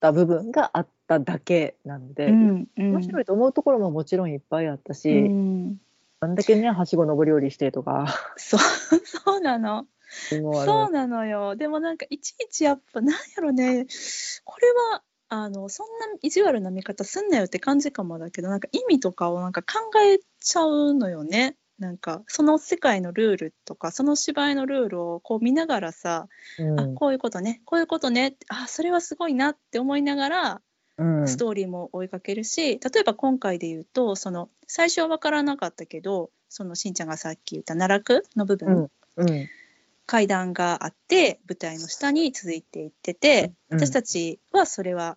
[0.00, 2.68] た部分があっただけなので、うん。
[2.76, 2.92] うん。
[2.92, 5.30] 面白いと思うところももちろんいっぱいあったし、
[6.26, 8.06] うんだけねはしご登り降りしてとか
[8.36, 8.60] そう
[9.04, 9.86] そうなの。
[10.30, 11.56] そうなのよ。
[11.56, 13.86] でもなんかいちいちやっぱなんやろね。
[14.44, 21.56] これはあのそんな意地悪な見方すんなよって感じかもだけどなんか意味とかをなんか考えちゃうのよね。
[21.78, 30.60] なんかその世界のルールとかその芝居のルールをこう見ながらさ、うんあこういうことねこういうことねあそれはすごいなって思いながらうん
[31.26, 39.24] ストーリーも追いかけるし、例えば今回で言うとその最初は分からなかったけどそのしんちゃんがさっき言った奈落の部分、うん。
[39.24, 39.48] うん。
[40.06, 43.78] 階段があって舞台の下に続いていってて、うん。
[43.78, 45.16] 私たちはそれは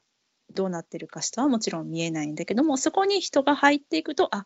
[0.54, 4.46] どうなってるか下はもちろん見えないんだけどもそこに人が入っていくとあ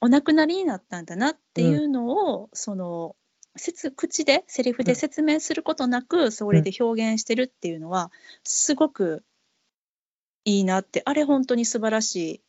[0.00, 3.14] お亡くなりになったんだなっていうのを、その
[3.56, 8.10] 説口でセリフで説明することなく、それで表現してるっていうのは
[8.44, 9.22] すごく
[10.46, 12.42] いいなってあれ本当に素晴らしい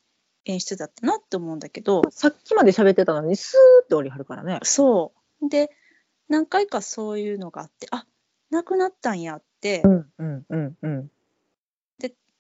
[0.45, 2.03] 演出だったなって思うんだけど。
[2.11, 4.59] さっきまで喋ってたのにスーッと降りはるからね。
[4.63, 5.49] そう。
[5.49, 5.71] で
[6.29, 8.05] 何回かそういうのがあってあ
[8.51, 11.11] 亡くなったんやって、うんうんうんうん。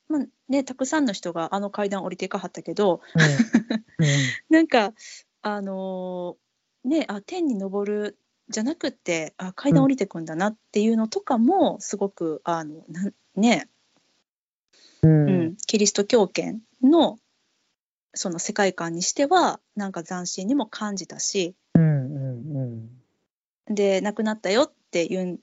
[0.09, 3.01] まあね、たくさんの人があの階段降りていかはったけど
[3.99, 4.05] うん。
[4.49, 4.93] なんか
[5.41, 13.67] あのーねあ天に昇るじゃなくてあ階段降りてくんだなっていうのとかもすごくあのなんね、
[15.03, 15.39] ううん。
[15.49, 17.17] んキリスト教圏の
[18.13, 21.55] その世界観にしてはなんか斬新にも感じたし。
[21.75, 22.89] うんうん
[23.69, 25.39] で亡くなったよっていうん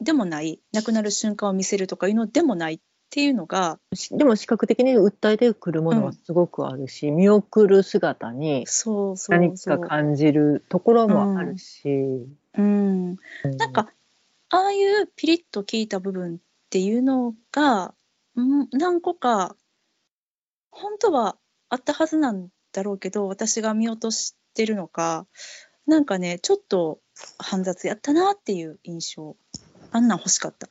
[0.00, 0.60] でもない。
[0.72, 2.80] 亡くなる瞬間を見せるとかいうのでもないっ
[3.10, 8.66] ていうのがしでも視覚的に訴えてくるものはすごくあるし、見送る姿に
[9.28, 9.56] 何。
[9.58, 13.18] か感じるところもあるし、うん。
[13.44, 13.56] うん。
[13.56, 13.88] なんか
[14.50, 16.38] ああいうピリッと効いた部分っ
[16.70, 17.94] ていうのが、
[18.38, 19.56] うん、何個か
[20.70, 21.36] 本当は
[21.68, 25.26] あったはずなんだろうけど私が見落としてるのか
[25.86, 27.00] なんかねちょっと
[27.38, 29.36] 煩雑やったなっていう印象。
[29.90, 30.68] あんなん欲しかった。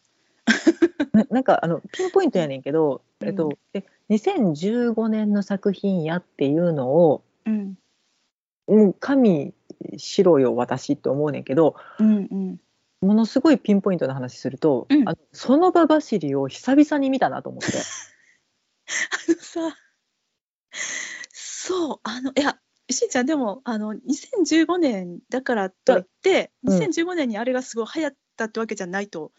[1.12, 3.28] ななんかあのピンポイントやねんけど、うん。
[3.28, 7.76] えっと、で2015年の作品やっていうのをうん。
[8.68, 9.54] もう神
[9.98, 12.58] しろよ私って思うねんけどうんうん、
[13.02, 15.08] ものすごいピンポイントな話すると、うん。
[15.08, 17.68] あのその場走りを久々に見たなと思って。
[17.78, 19.78] あのさ
[21.34, 26.80] そうあのいやしんちゃんでもあの2015年だからといって、うん。
[26.80, 29.32] 2015年にあれがすごい流行ったってわけじゃないと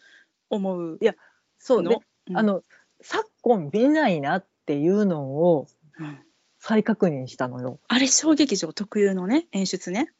[0.49, 1.15] 思ういや
[1.57, 1.97] そうので、
[2.29, 2.37] うん。
[2.37, 2.63] あの
[3.01, 6.23] 昨今見ないなっていうのをうん。
[6.59, 7.79] 再確認したのよ。
[7.87, 10.11] あれ小劇場特有のね演出ね。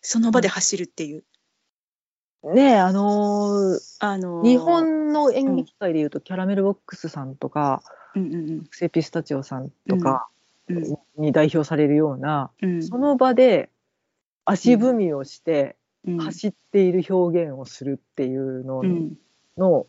[0.00, 1.24] その場で走るっていう、
[2.44, 7.82] ねえあのーあのー日本の演劇界でいうと、キャラメルボックスさんとか
[8.14, 10.28] うんうんセピスタチオさんとか
[10.68, 10.98] うん。
[11.16, 12.82] に代表されるような、うん。
[12.82, 13.70] その場で
[14.44, 15.76] 足踏みをして
[16.06, 16.18] うん。
[16.18, 19.14] 走っている表現をするっていうのうん。
[19.56, 19.86] の、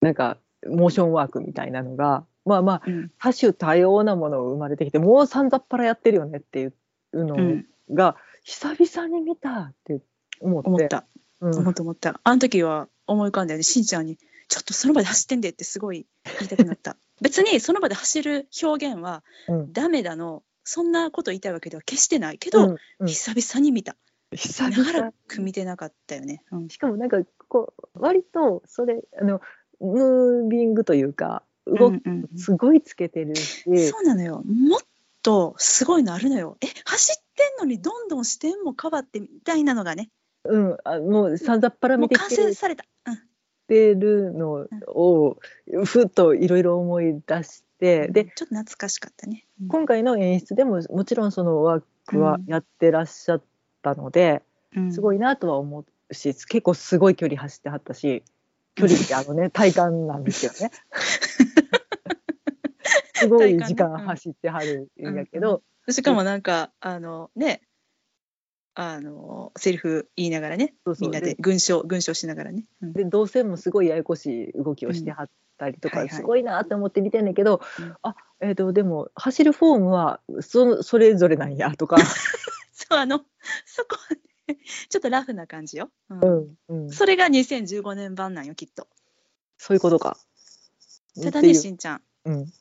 [0.00, 3.10] なんかモーションワークみたいなのがまあまあうん。
[3.18, 6.72] 多種多様なものを生まれてきてもうさんざっぱらやってるよねっていう
[7.12, 7.66] のうん。
[7.90, 10.00] が、久々に見たって
[10.40, 10.68] 思って。
[10.68, 11.04] 思った
[11.40, 11.58] うん。
[11.58, 12.20] 思った思った。
[12.22, 13.62] あの時は思い浮かんだよね。
[13.62, 14.18] しんちゃんに
[14.48, 16.06] 「ちょっとその場で走ってんで」ってすごい
[16.38, 16.96] 言いたくなった。
[17.20, 19.72] 別にその場で走る表現はうん。
[19.72, 22.38] ダメだのそんなこと言いたいわけでは決してない。
[22.38, 23.06] けど、うんうん。
[23.06, 23.96] 久々に見た。
[24.32, 26.68] 久長ら々く見てなかったよね、うん。
[26.68, 27.18] しかもなんか
[27.48, 29.40] こう割とそれあの
[29.80, 32.02] ムービングというか動き
[32.36, 34.42] すごいつけてるし、そうなのよ。
[34.44, 34.80] もっ
[35.22, 40.10] とすごいのあるのよえ走ってんのにどんどん視点も変わってみたいなのがね
[40.48, 41.60] うん、あもうさん。
[41.60, 43.18] ざっぱら見てきて成された、うん。
[43.68, 45.36] てるのを
[45.84, 49.68] ふっといろいろ思い出して、でちょっと懐かしかったね、うん。
[49.68, 53.42] 今回の演出でももちろんそのワークはやってらっしゃっ
[53.82, 54.42] たので、
[54.74, 54.92] うん。
[54.92, 58.22] すごいなとは思うし結構すごい距離走ってはったし
[58.74, 60.70] 距離ってあのね 体感なんですよね。
[63.14, 67.62] すごい時間走ってはるんやけど、しかもなんかあのね
[68.80, 72.92] あのセリフ言いながらねみんなで群唱群唱しながらね、うん。
[72.92, 76.06] で動線もすごいややこしい動きをしてはったりとか、うん。
[76.06, 76.16] はいはい。
[76.16, 77.96] すごいなって思って見てんねんけど、うん。
[78.02, 81.96] あえー、とでも走るフォームはそそれぞれなんやとか。
[82.70, 83.18] そうあの
[83.66, 84.14] そこは
[84.46, 84.58] ね
[84.88, 85.90] ちょっとラフな感じよ。
[86.68, 86.90] うん。
[86.92, 88.86] それが2015年版なんよきっと。
[89.56, 90.16] そういうことか。
[91.20, 92.02] ただねしんちゃん。
[92.26, 92.52] うん、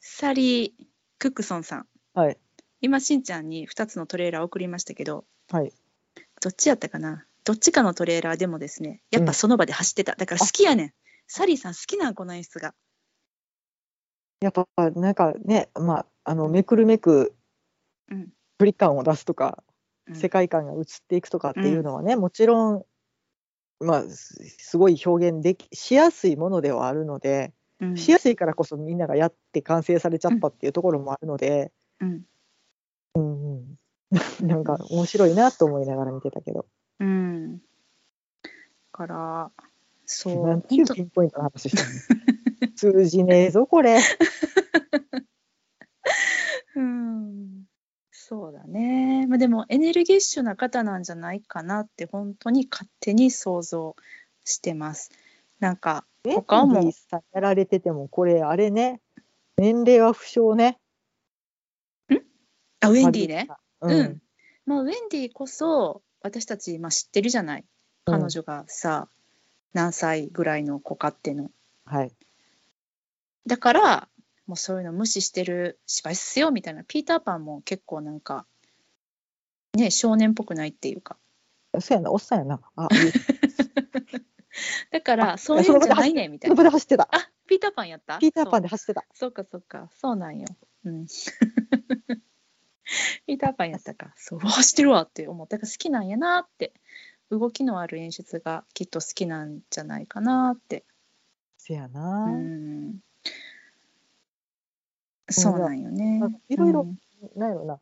[0.00, 0.84] サリー・
[1.18, 1.86] クックソンさん。
[2.14, 2.38] はい
[2.80, 5.72] 今しんちゃんに2つのトレーラー送りましたけどはい。
[6.40, 7.24] どっちやったかな？
[7.44, 10.14] どっちかのトレーラーでもですねやっぱその場で走ってた。
[10.14, 10.92] だから好きやねん。
[11.26, 12.14] サリーさん好きなん？
[12.14, 12.74] この演出が。
[14.40, 17.34] やっぱなんかね、まあ、あのめくるめく
[18.10, 18.28] うん。
[18.58, 19.62] 距離感を出すとか、
[20.06, 20.14] うん。
[20.14, 22.84] 世界観が移っていくとかっていうのはね、もちろん、
[23.80, 27.96] まあ、すすごい表現できしやすいものではあるので、うん。
[27.96, 32.22] しやすいからこそみんながやって完成されちゃったっていうところもあるので、うん
[33.14, 33.78] うんうん、
[34.46, 36.66] なんか面白いなと思いながら見てたけど、
[37.00, 37.60] うん。
[38.92, 39.50] から
[40.06, 40.46] そう。
[40.46, 41.88] なんていうピンポイントの話してる
[42.68, 43.98] の 通じねえぞこれ。
[46.76, 47.64] うん。
[48.10, 53.96] そうだね、まあ、でもエネルギッシュな方なんじゃないかなって本当に勝手に想像
[54.44, 55.10] してます。
[55.60, 56.90] なんかね他も。
[56.92, 59.00] さんやられててもこれあれね。
[59.56, 60.78] 年齢は不詳ね。
[62.84, 63.48] あウェンディね。
[63.80, 64.00] ううん。
[64.06, 64.22] ん、
[64.66, 67.64] まあ、ウェンディこそ私たち、まあ、知ってるじゃない？
[68.06, 68.20] うん。
[68.20, 69.08] 彼女がさ、
[69.72, 71.50] 何歳ぐらいの子かっていうの。
[71.84, 72.12] はい。
[73.46, 74.08] だから
[74.46, 76.84] もうそういうの無視してる芝居っすよみたいな。
[76.84, 78.46] ピーターパンも結構なんか
[79.74, 81.16] ね少年っぽくないっていうか。
[81.80, 82.60] そうやな、おっさんやな。
[82.76, 82.88] あ、
[84.92, 87.08] だからあそういうんじゃないねみたいそこなで走ってた。
[87.10, 88.18] あピーターパンやった？
[88.18, 89.04] ピーターパンでで走ってた。
[89.12, 89.90] そうかそうか。
[90.00, 90.46] そうなんよ。
[90.84, 91.06] うん
[93.26, 96.72] ピーターパンやったかそううわ走ってるわって思ったから好きなんやなって
[97.30, 100.84] 動きのある演出がきっと好きなんじゃないかなって
[101.58, 102.26] せやうな。
[102.28, 103.00] ん
[105.30, 106.98] そうなんよねいろいろうん
[107.40, 107.80] なんやろな。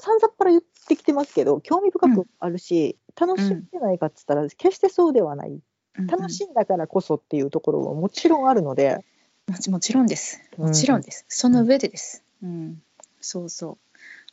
[0.00, 5.50] さんざっぱら言ってきてますけど、興味深くあるし、楽しんでないかっつったら、決してそうではない。
[5.50, 5.60] うん
[6.08, 9.04] 楽しんだからこそっていうところはもちろんあるので、
[9.46, 10.40] もちもちろんです。
[10.58, 11.24] うんもちろんです。
[11.28, 12.24] その上でです。
[12.42, 12.82] うん、
[13.20, 13.83] そうそう。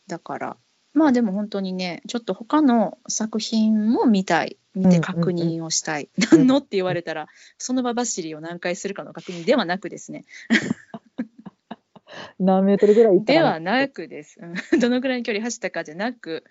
[0.08, 0.58] だから、
[0.94, 4.58] まあでも本当にね、ちょっと他の作品も見たい。
[4.74, 6.10] 見て確認をしたい。
[6.18, 7.28] うん何のって言われたら、
[7.58, 10.24] その場走りを何回するかの確認ではなくですね。
[12.40, 14.40] 何メートルぐらい行ったかではなくです。
[14.42, 16.46] うんどのぐらいの距離走ったかじゃなく、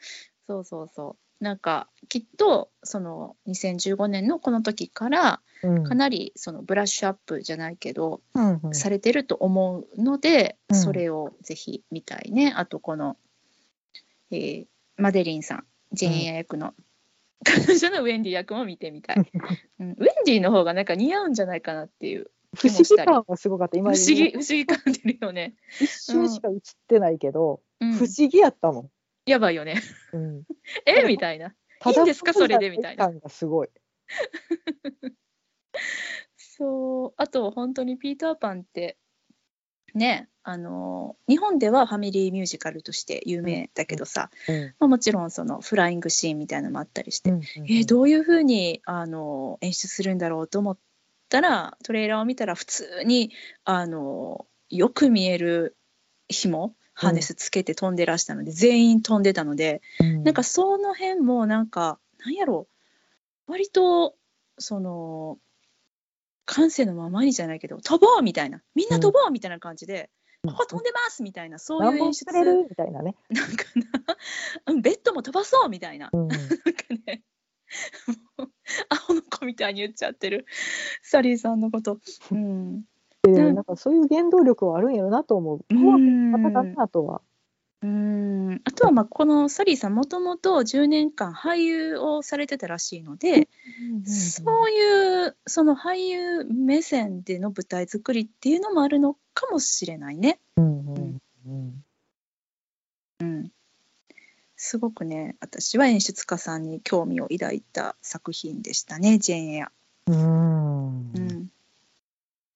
[0.46, 1.44] そうそうそう。
[1.44, 12.52] なんかきっとその2015年のこの時からうんかなりそのブラッシュアップじゃないけど、うんうんされてると思うので、うんそれをぜひ見たいね。
[12.54, 13.16] あとこの、
[14.30, 14.66] えー
[14.96, 16.74] マデリンさん、ジェーン役の、
[17.42, 19.16] 彼女のウェンディ役も見てみたい。
[19.80, 23.78] うん、ウェンディの方がなんか似合うんじゃないかなっていう不思議感がすごかった。
[23.78, 25.54] 今不思議不思議感出るよね。
[25.80, 28.90] 一瞬しか映ってないけど、うん不思議やったもん。
[29.24, 29.80] やばいよね。
[30.12, 30.42] うん、
[30.84, 31.04] え？
[31.06, 31.54] みたいな。
[31.86, 32.34] いいんですか？
[32.34, 33.06] それでみたいな。
[33.06, 33.68] 感がすごい。
[36.36, 38.98] そうあと本当にピーターパンって
[39.94, 44.74] ねあの日本ではファミリーミュージカルとして有名だけどさ、うん。
[44.78, 50.78] まあ、もちろんそのフライングシーンみたいなのもあったりして、うんうんえーどういうふうにあの演出するんだろうと思っ
[51.28, 53.32] たらトレーラーを見たら普通に
[53.64, 55.76] あのよく見える
[56.28, 60.24] 紐ハーネスつけて飛んでらしたので、全員飛んでたので、うん。
[60.24, 62.66] なんかその辺もなんかなんやろ
[63.48, 64.14] う割と
[64.58, 65.38] その
[66.50, 70.10] 感性のままにじゃないけど飛ぼうみたいなみんな飛ぼうみたいな感じで、
[70.44, 73.14] ここ飛んでますみたいなそう何いう演出れるみたいなね。
[73.28, 74.16] なんかな
[74.66, 76.46] うん ベッドも飛ばそうみたいなうんなんか
[77.06, 77.22] ね
[78.90, 80.44] アホの子みたいに言っちゃってる
[81.02, 81.98] サリーさんのこと。
[82.32, 82.82] うん
[83.22, 85.64] でうんなんかそういう原動力はあるんやろなと思う。
[85.70, 87.22] うん怖かったなとは。
[87.82, 88.60] うん。
[88.64, 93.48] あとはまあこのサリーさんもともと10年間俳優をされてたらしいので、
[94.04, 100.38] そういうその俳優目線での舞台作りっていうのもあるのかもしれないね。
[100.56, 101.18] うんうん。
[101.46, 101.84] うん。
[103.20, 103.52] うん、
[104.56, 109.72] すごくね私は演出家さんに興味を抱いた作品でしたねジェーン・エア。
[110.06, 111.12] うん。
[111.12, 111.48] うん、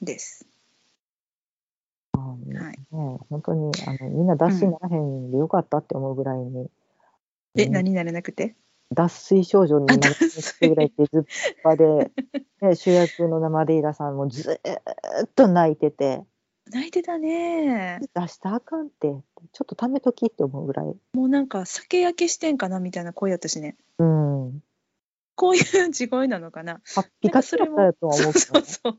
[0.02, 0.46] です。
[2.54, 6.70] ねはい、本当にあのみんな脱水ならへんでよかったって思うぐらいに、
[7.56, 8.56] え、うん何になれなくて？
[8.92, 11.24] 脱水症状になあるぐらいってずっ
[11.62, 12.12] ぱで、
[12.62, 16.22] ね、主役の生デイラさんもずーっと泣いてて。
[16.70, 18.00] 泣いてたね。
[18.14, 19.08] 出したらあかんって。
[19.52, 23.76] ちょっとためときって思うぐらい、もうなんか酒焼けしてんかなみたいな声やったしね。
[23.98, 24.62] うん、
[25.36, 26.80] こういう地声なのかな。
[26.94, 28.98] ハッピカチだとは思うそうそうそう。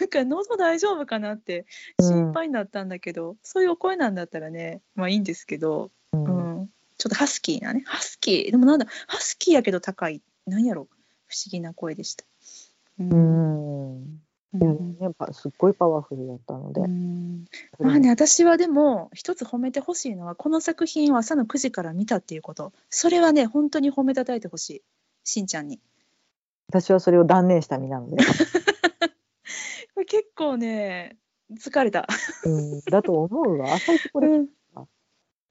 [0.00, 1.66] なんか喉大丈夫かなって
[2.00, 6.62] 心配になったんだけど、そういうお声なんだったらね、まあいいんですけど、ううん。
[6.62, 7.82] ん、ちょっとハスキーなね。
[7.86, 8.50] ハスキー。
[8.50, 10.22] でもなんだハスキーやけど高い。
[10.46, 10.88] なんやろ
[11.26, 12.24] 不思議な声でした。
[12.98, 14.20] ううん。
[14.52, 14.96] うん。
[15.00, 16.80] やっぱすっごいパワフルだったので。
[17.78, 22.72] まあね私はでも一つ褒めてほしいのはこの作品を朝の9時から見たっていうこと。
[22.90, 24.82] それはね本当に褒めたたえてほしい
[25.30, 25.80] しんちゃんに。
[26.68, 28.16] 私はそれを断念した身なので。
[29.94, 31.16] こ れ結構ね
[31.54, 32.06] 疲れた。
[32.44, 33.74] うん、だと思うわ。
[33.74, 34.40] 朝一これ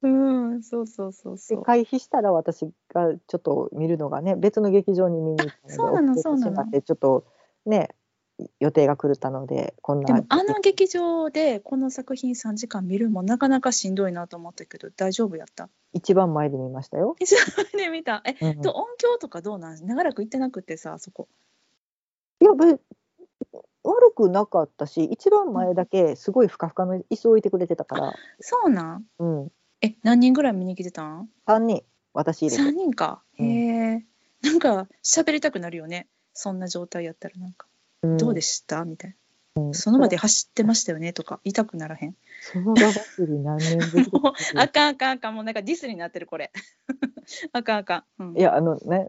[0.02, 1.62] うんそうそうそうそう。
[1.62, 7.24] 回避したら私がちょっと見るのがね別の劇場に見に行ったのでそうなのそうなのちょっと
[7.66, 7.90] ね
[8.60, 15.68] 予定が狂ったのでこんなでもあの劇場でこの作品3時間見るもなかなかしんどいなと思ったけど大丈夫やった？
[15.92, 17.16] 一番前で見ましたよ。
[17.20, 18.22] 一番ね見た？
[18.24, 19.86] えうんと音響とかどうなん？
[19.86, 21.28] 長らく行ってなくてさそこ。
[22.40, 22.78] いやべ
[23.82, 29.04] 悪くなかったし一番前だけすごいふかふかの椅子置いてくれてたから、そうなん？
[29.18, 31.82] うん、え何人ぐらい見に来てたん？3人。
[32.12, 32.72] 私入れ ?3 て。
[32.72, 33.22] 人か。
[33.38, 33.50] へうん。
[33.96, 34.06] え。
[34.42, 36.08] なんか喋りたくなるよね。
[36.34, 37.66] そんな状態やったらなんか、
[38.02, 38.16] うん。
[38.16, 38.84] どうでした？
[38.84, 39.16] みたい
[39.56, 39.62] な。
[39.62, 39.74] うん。
[39.74, 41.12] その場で走ってましたよね？
[41.12, 41.40] とか。
[41.44, 42.16] 言いたくならへん？
[42.40, 44.10] その場走り何年ぶり？
[44.12, 45.34] もうあかんあかんあかん。
[45.34, 46.52] もうなんかディスになってるこれ。
[47.52, 48.38] あかんあかん、うん。
[48.38, 49.08] いやあのね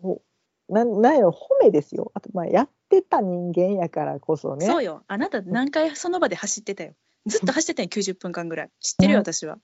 [0.00, 0.22] ほ
[0.68, 2.12] なんなんやろ褒めですよ。
[2.14, 4.66] あとまあやってた人間やからこそね。
[4.66, 5.02] そうよ。
[5.08, 6.94] あなた何回その場で走ってたよ。
[7.26, 8.70] ずっと走ってたよ、90分間ぐらい。
[8.80, 9.24] 知ってるよ、うん。
[9.24, 9.58] 私は。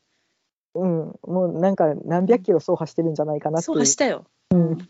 [0.75, 4.27] うん、もうなんか何百キロ走走ってるんじゃないかなって走ったよ。
[4.51, 4.89] うん。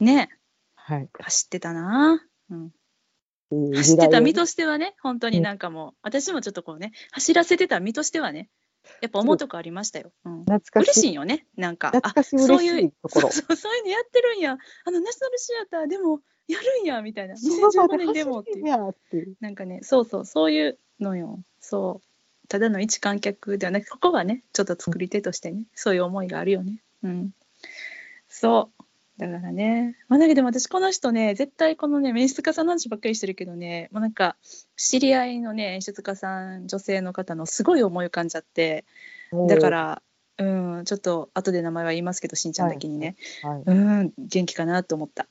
[0.00, 0.28] ね。
[0.74, 2.26] はい、走ってたな。
[2.50, 2.72] うん、
[3.56, 8.48] いう走ってた身ととしてはね、本当になんかもう、私もちょっとこうね、走らせてた身としてはね、
[9.00, 10.12] やっぱ思うとこありましたよ。
[10.24, 11.88] うん、懐かしい嬉しいよね、なんか。
[11.88, 14.58] 懐かしいそういうそうそう そういうのやってるんや。
[14.84, 17.36] あのナショナルシアターでもやるんやみたいな。
[17.36, 21.40] その場2015で年でもっていうなんかね、そうそう、そういうのよ。
[21.60, 22.08] そう。
[22.48, 26.82] ただの一観客ではなく、ここはね、ちょっと作り手としてね、そういう思いがあるよね。
[27.02, 27.30] うん。
[28.28, 28.77] そう。
[29.18, 29.96] だからね。
[30.08, 34.36] まあ、だけど私、この人ね、絶対このね、演出家さんの話ばっかりしてるけどね、もうなんか、
[34.76, 38.84] 知り合いのね、演出家さん、女性の方のすごい思い浮かんじゃって、
[39.48, 40.02] だか、ら、
[40.38, 45.26] うん、ちょっと後で名前は言いますけど、しんちゃんだけにね、はいうん、元気かなと思った。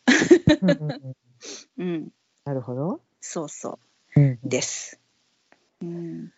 [1.78, 2.12] うん
[2.44, 3.80] なるほど、そうそ
[4.16, 4.20] う。
[4.20, 5.00] んうです。
[5.82, 6.34] うん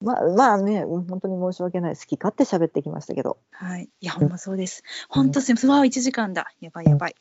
[0.00, 3.88] まあまあねうん本当に申し訳ない好き勝手喋ってきましたけどはい。
[4.00, 4.84] いや、ほんまそうです。
[5.08, 5.70] 本当すみません。
[5.70, 6.46] うわ、1時間だ。
[6.60, 7.16] やばいやばい。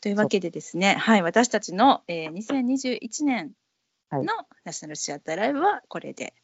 [0.00, 3.52] というわけでですね、はい、私たちの、えー、2021年
[4.10, 6.34] はいのナショナルシアターライブはこれで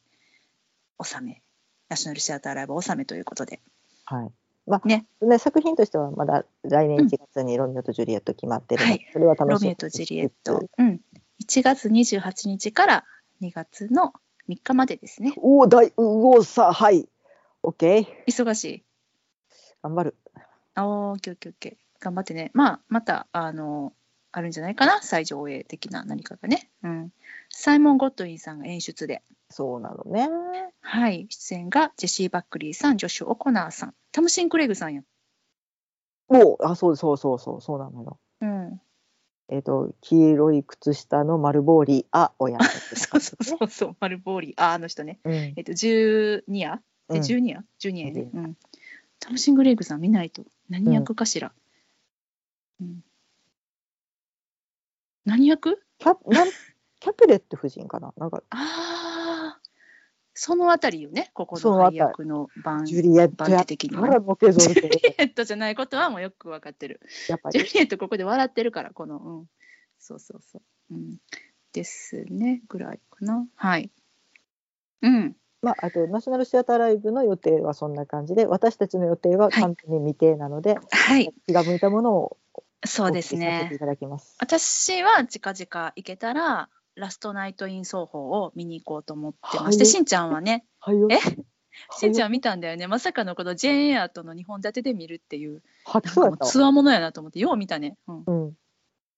[0.97, 1.41] 納め。
[1.89, 3.61] ナショナルシアターライブ納めということで。
[4.05, 4.31] はい
[4.69, 10.61] まあねね、作品としてはまだ来年1月にロミオとジュリエット決まってるので、はいそれは楽しみロミオとジュリエット。
[10.77, 10.99] うん。
[11.41, 13.05] 1月28日から
[13.41, 14.11] 2月の
[14.49, 15.33] 3日までですね。
[15.37, 17.07] おお大うおさはい
[17.63, 18.83] オッケー忙しい。
[19.83, 20.15] 頑張る
[20.75, 22.03] あーオッケーオッケーオッケー。
[22.03, 22.51] 頑張ってね。
[22.53, 23.93] まあ、また、あの、
[24.31, 25.01] あるんじゃないかな？
[25.01, 26.69] 最上映的な何かがね。
[26.83, 27.11] うん。
[27.49, 29.23] サイモン・ゴッドウィンさんが演出で。
[29.49, 30.29] そうなのね
[30.81, 31.25] はい。
[31.29, 35.01] 出演がジェシー・バックリーさん、ジョシュ・オコナーさん、タムシン・クレイグさんや。
[36.29, 38.26] おうあそうそうそうそうそうなのようん。
[39.49, 43.95] えっ、と黄色い靴下の丸ボーリーあをやって そうそうそうそう。
[43.99, 44.53] マルボーリー。
[44.57, 45.19] あ、あの人ね。
[45.23, 46.81] うんえっと、12夜？
[47.09, 48.21] え、うん12夜 ?12 夜で。
[48.23, 48.57] ううん。
[49.19, 50.43] タムシン・クレイグさん見ないと。
[50.69, 51.53] 何役かしら？
[52.81, 53.03] うん。
[55.25, 55.81] 何役？
[55.99, 56.15] キャ
[56.99, 58.13] キャプレット夫人かな？
[58.17, 58.57] なんかあ
[59.05, 59.06] あ。
[60.39, 61.31] そのあたりよね。
[61.33, 62.85] ここその配役の番。
[62.85, 67.01] ジュリエット的にはジュリエットじゃないことはもうよくわかってる。
[67.27, 69.49] やっぱジュりリエットここで笑ってるから、この、うん。
[69.97, 70.59] そうそうそ
[70.91, 70.93] う。
[70.93, 71.17] うん。
[71.73, 73.47] ですね、ぐらいかな。
[73.55, 73.89] はい。
[75.01, 75.35] うん。
[75.63, 81.33] まあ、あとナショナルシアターライブの予定はそんな感じで私たちの予定は完全に未定なので、はい。
[81.47, 82.37] 気が向いたものを
[82.85, 83.75] そうですね。
[83.79, 84.35] ただきます。
[84.39, 91.19] 私は近々行けたら、ラストナイト・イン奏法を見に行こうと思ってまして、はいしんちゃんはね、はいよえ？
[91.99, 92.87] しんちゃん見たんだよね。
[92.87, 95.61] まさかのこのジェーン・エアとの2本立てで見るっていう、
[96.43, 97.97] つわものやなと思って、よう見たね。
[98.07, 98.23] うん。
[98.25, 98.53] うん。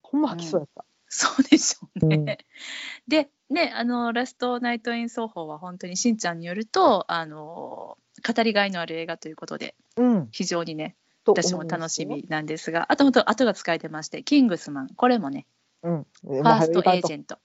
[0.02, 0.84] ほんま吐きそうやった。
[1.08, 2.16] そうでしょうね。
[2.18, 2.26] うん
[3.08, 10.28] で、ね、あの、ラストナイト・イン奏法は本当にしんちゃんによると、あの、語りがいのある映画ということで、うん。
[10.32, 15.48] 非常にね、と私も楽しみなんですが、あと、あとが使えてまして、キングスマン、これもね。
[15.82, 16.08] うん。
[16.24, 17.40] ファーストエーンジェント。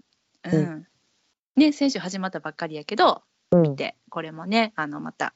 [0.52, 0.86] ううんん。
[1.56, 3.22] ね、先週始まったばっかりやけど、
[3.52, 5.34] 見て、これもね、あの、また、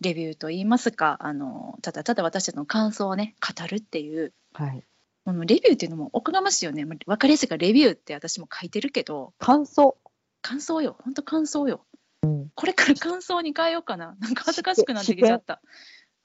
[0.00, 4.84] レビューといいますか、あの、ただただ私たちの感想をね、語るっていう、はい。
[5.26, 6.84] レビューっていうのもおこがましいよね。
[6.84, 9.96] まあわかりやすいからレビューって私も書いてるけど、感想。
[10.42, 10.96] 感想よ。
[11.02, 11.86] ほんと感想よ。
[12.22, 12.50] うん。
[12.54, 14.16] これから感想に変えようかな。
[14.20, 15.62] なんか恥ずかしくなってきちゃった。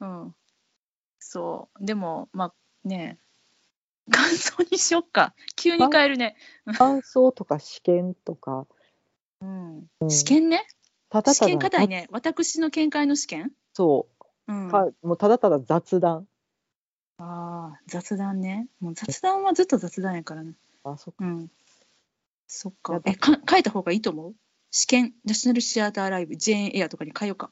[0.01, 0.35] うん。
[1.19, 2.53] そうでもまあ
[2.87, 3.19] ね
[4.10, 5.34] 感想にしよっか。
[5.55, 6.36] 急に変えるね、
[6.78, 8.68] 感想とか試験とか、
[9.41, 9.88] うん。
[10.01, 10.10] うん。
[10.10, 10.66] 試験ね？
[11.10, 12.07] ただただ試験課題ね。
[12.12, 14.07] 私の見解の試験、そ
[14.47, 14.53] う。
[14.53, 16.28] う、ん、かもうただただ雑談。
[17.18, 18.68] ああ雑談ね。
[18.80, 20.53] もう雑談はずっと雑談やからな
[20.84, 21.26] あ、そっか。
[21.26, 21.51] うん。
[22.47, 23.01] そっか。
[23.05, 24.36] えか書いた方がいいと思う？
[24.72, 27.51] 試験ナショナルシアターライブジェーンエアとかに変えようか。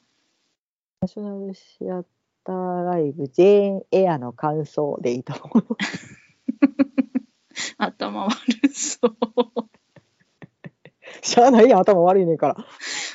[1.00, 2.02] ナショナルシア
[2.44, 5.76] ターライブ、ジェーンエアの感想でいいと思う。
[7.78, 8.34] 頭悪
[8.72, 9.16] そう。
[11.22, 12.56] しゃあないやん、頭悪いねんから。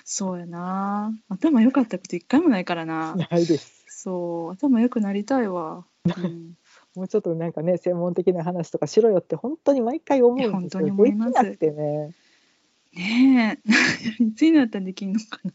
[0.03, 1.13] そうやな。
[1.29, 3.15] 頭良かったこと一回もないからな。
[3.15, 3.84] ないです。
[3.88, 6.57] そう頭良くなりたいわ、うん、
[6.93, 11.41] もうちょっとなんかね、専門的な話とかしろよって本当に毎回思うんです本当に思います。
[11.41, 12.13] ね。
[12.93, 13.59] ね
[14.19, 14.23] え。
[14.23, 15.51] いつになったらできんのかな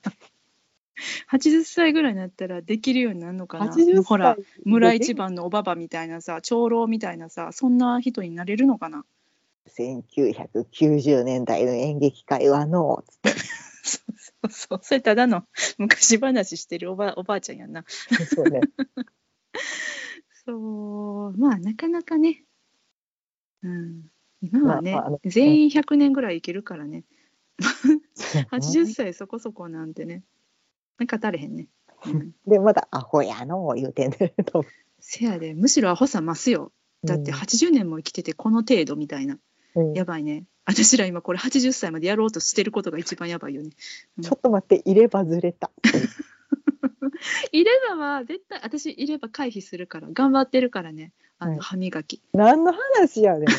[1.30, 9.04] 80歳ぐらいになったらできるようになるのかな？80歳ほら村一番のおばばみたいなさ長老みたいなさそんな人になれるのかな
[9.76, 13.30] ？1990年代の演劇界はの、つって。
[13.88, 14.80] そうそうそう。
[14.82, 15.44] それただの
[15.78, 17.84] 昔話してるおばおばあちゃんやんな。
[17.86, 18.60] そうね。
[20.46, 22.44] そうまあなかなかね、
[23.62, 27.04] うん、今はね、まあまあ全員100年ぐらいいけるからね。
[28.50, 30.22] 80歳そこそこなんてね
[31.06, 31.68] 語れへんね、
[32.06, 34.34] うん、で、まだアホやの、言うてんね。
[34.46, 34.68] 多分
[35.00, 36.72] せやでむしろアホさ増すよ。
[37.04, 39.38] だって80年も生きててこの程度みたいな。
[39.74, 39.92] うん。
[39.94, 40.44] やばいね。
[40.64, 43.70] 私ら今これ80歳までやろうとしてることが一番やばいよね。
[44.22, 45.70] ちょっと待って、入れ歯ずれた。
[47.52, 51.12] 入れ歯は絶対私入れ歯回避するから頑張ってるからね。
[51.38, 51.60] あの、はい。
[51.60, 52.20] 歯磨き。
[52.34, 53.48] 何の話やねん。
[53.48, 53.54] え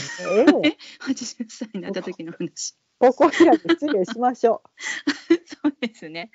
[0.69, 0.77] え。
[1.01, 4.61] 80歳になった時の話ここいらで失礼しましょ
[5.63, 6.31] そうですね。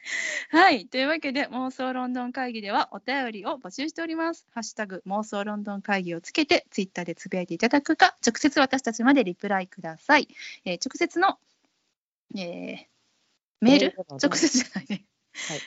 [0.51, 0.87] はい。
[0.87, 4.47] というわけで、妄想ロンドン会議ではお便りを募集しております。
[4.51, 10.29] ハッシュタグ妄想ロンドン会議をつけて、ツイッターでつぶやいていただくか、直接私たちまでリプライください。
[10.65, 11.39] えー直接の、
[12.35, 12.89] えーメール？
[13.61, 15.05] メールなので直接じゃないね。
[15.49, 15.61] はい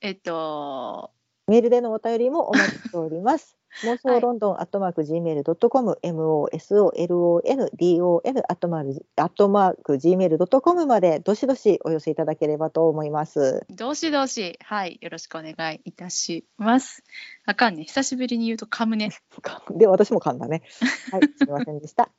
[0.00, 1.12] えっと、
[1.46, 1.50] う。
[1.52, 3.56] メールでのお便りもお待ちしております。
[3.84, 13.66] 妄想ロンドンアットマーク Gmail.com、MOSOLONDON アットマーク Gmail.com までどしどしお寄せいただければと思います。
[13.70, 14.98] どしどし、はい。
[15.00, 17.02] よろしくお願いいたします。
[17.46, 17.84] あかんね。
[17.84, 19.10] 久しぶりに言うと噛むね。
[19.70, 20.62] で、私も噛んだね。
[21.10, 22.10] はい、 すみませんでした。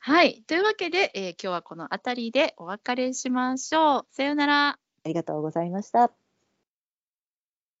[0.00, 0.42] はい。
[0.46, 4.06] というわけで、えー今日はこの辺りでお別れしましょう。
[4.10, 4.68] さようなら。
[4.68, 6.25] ありがとうございました。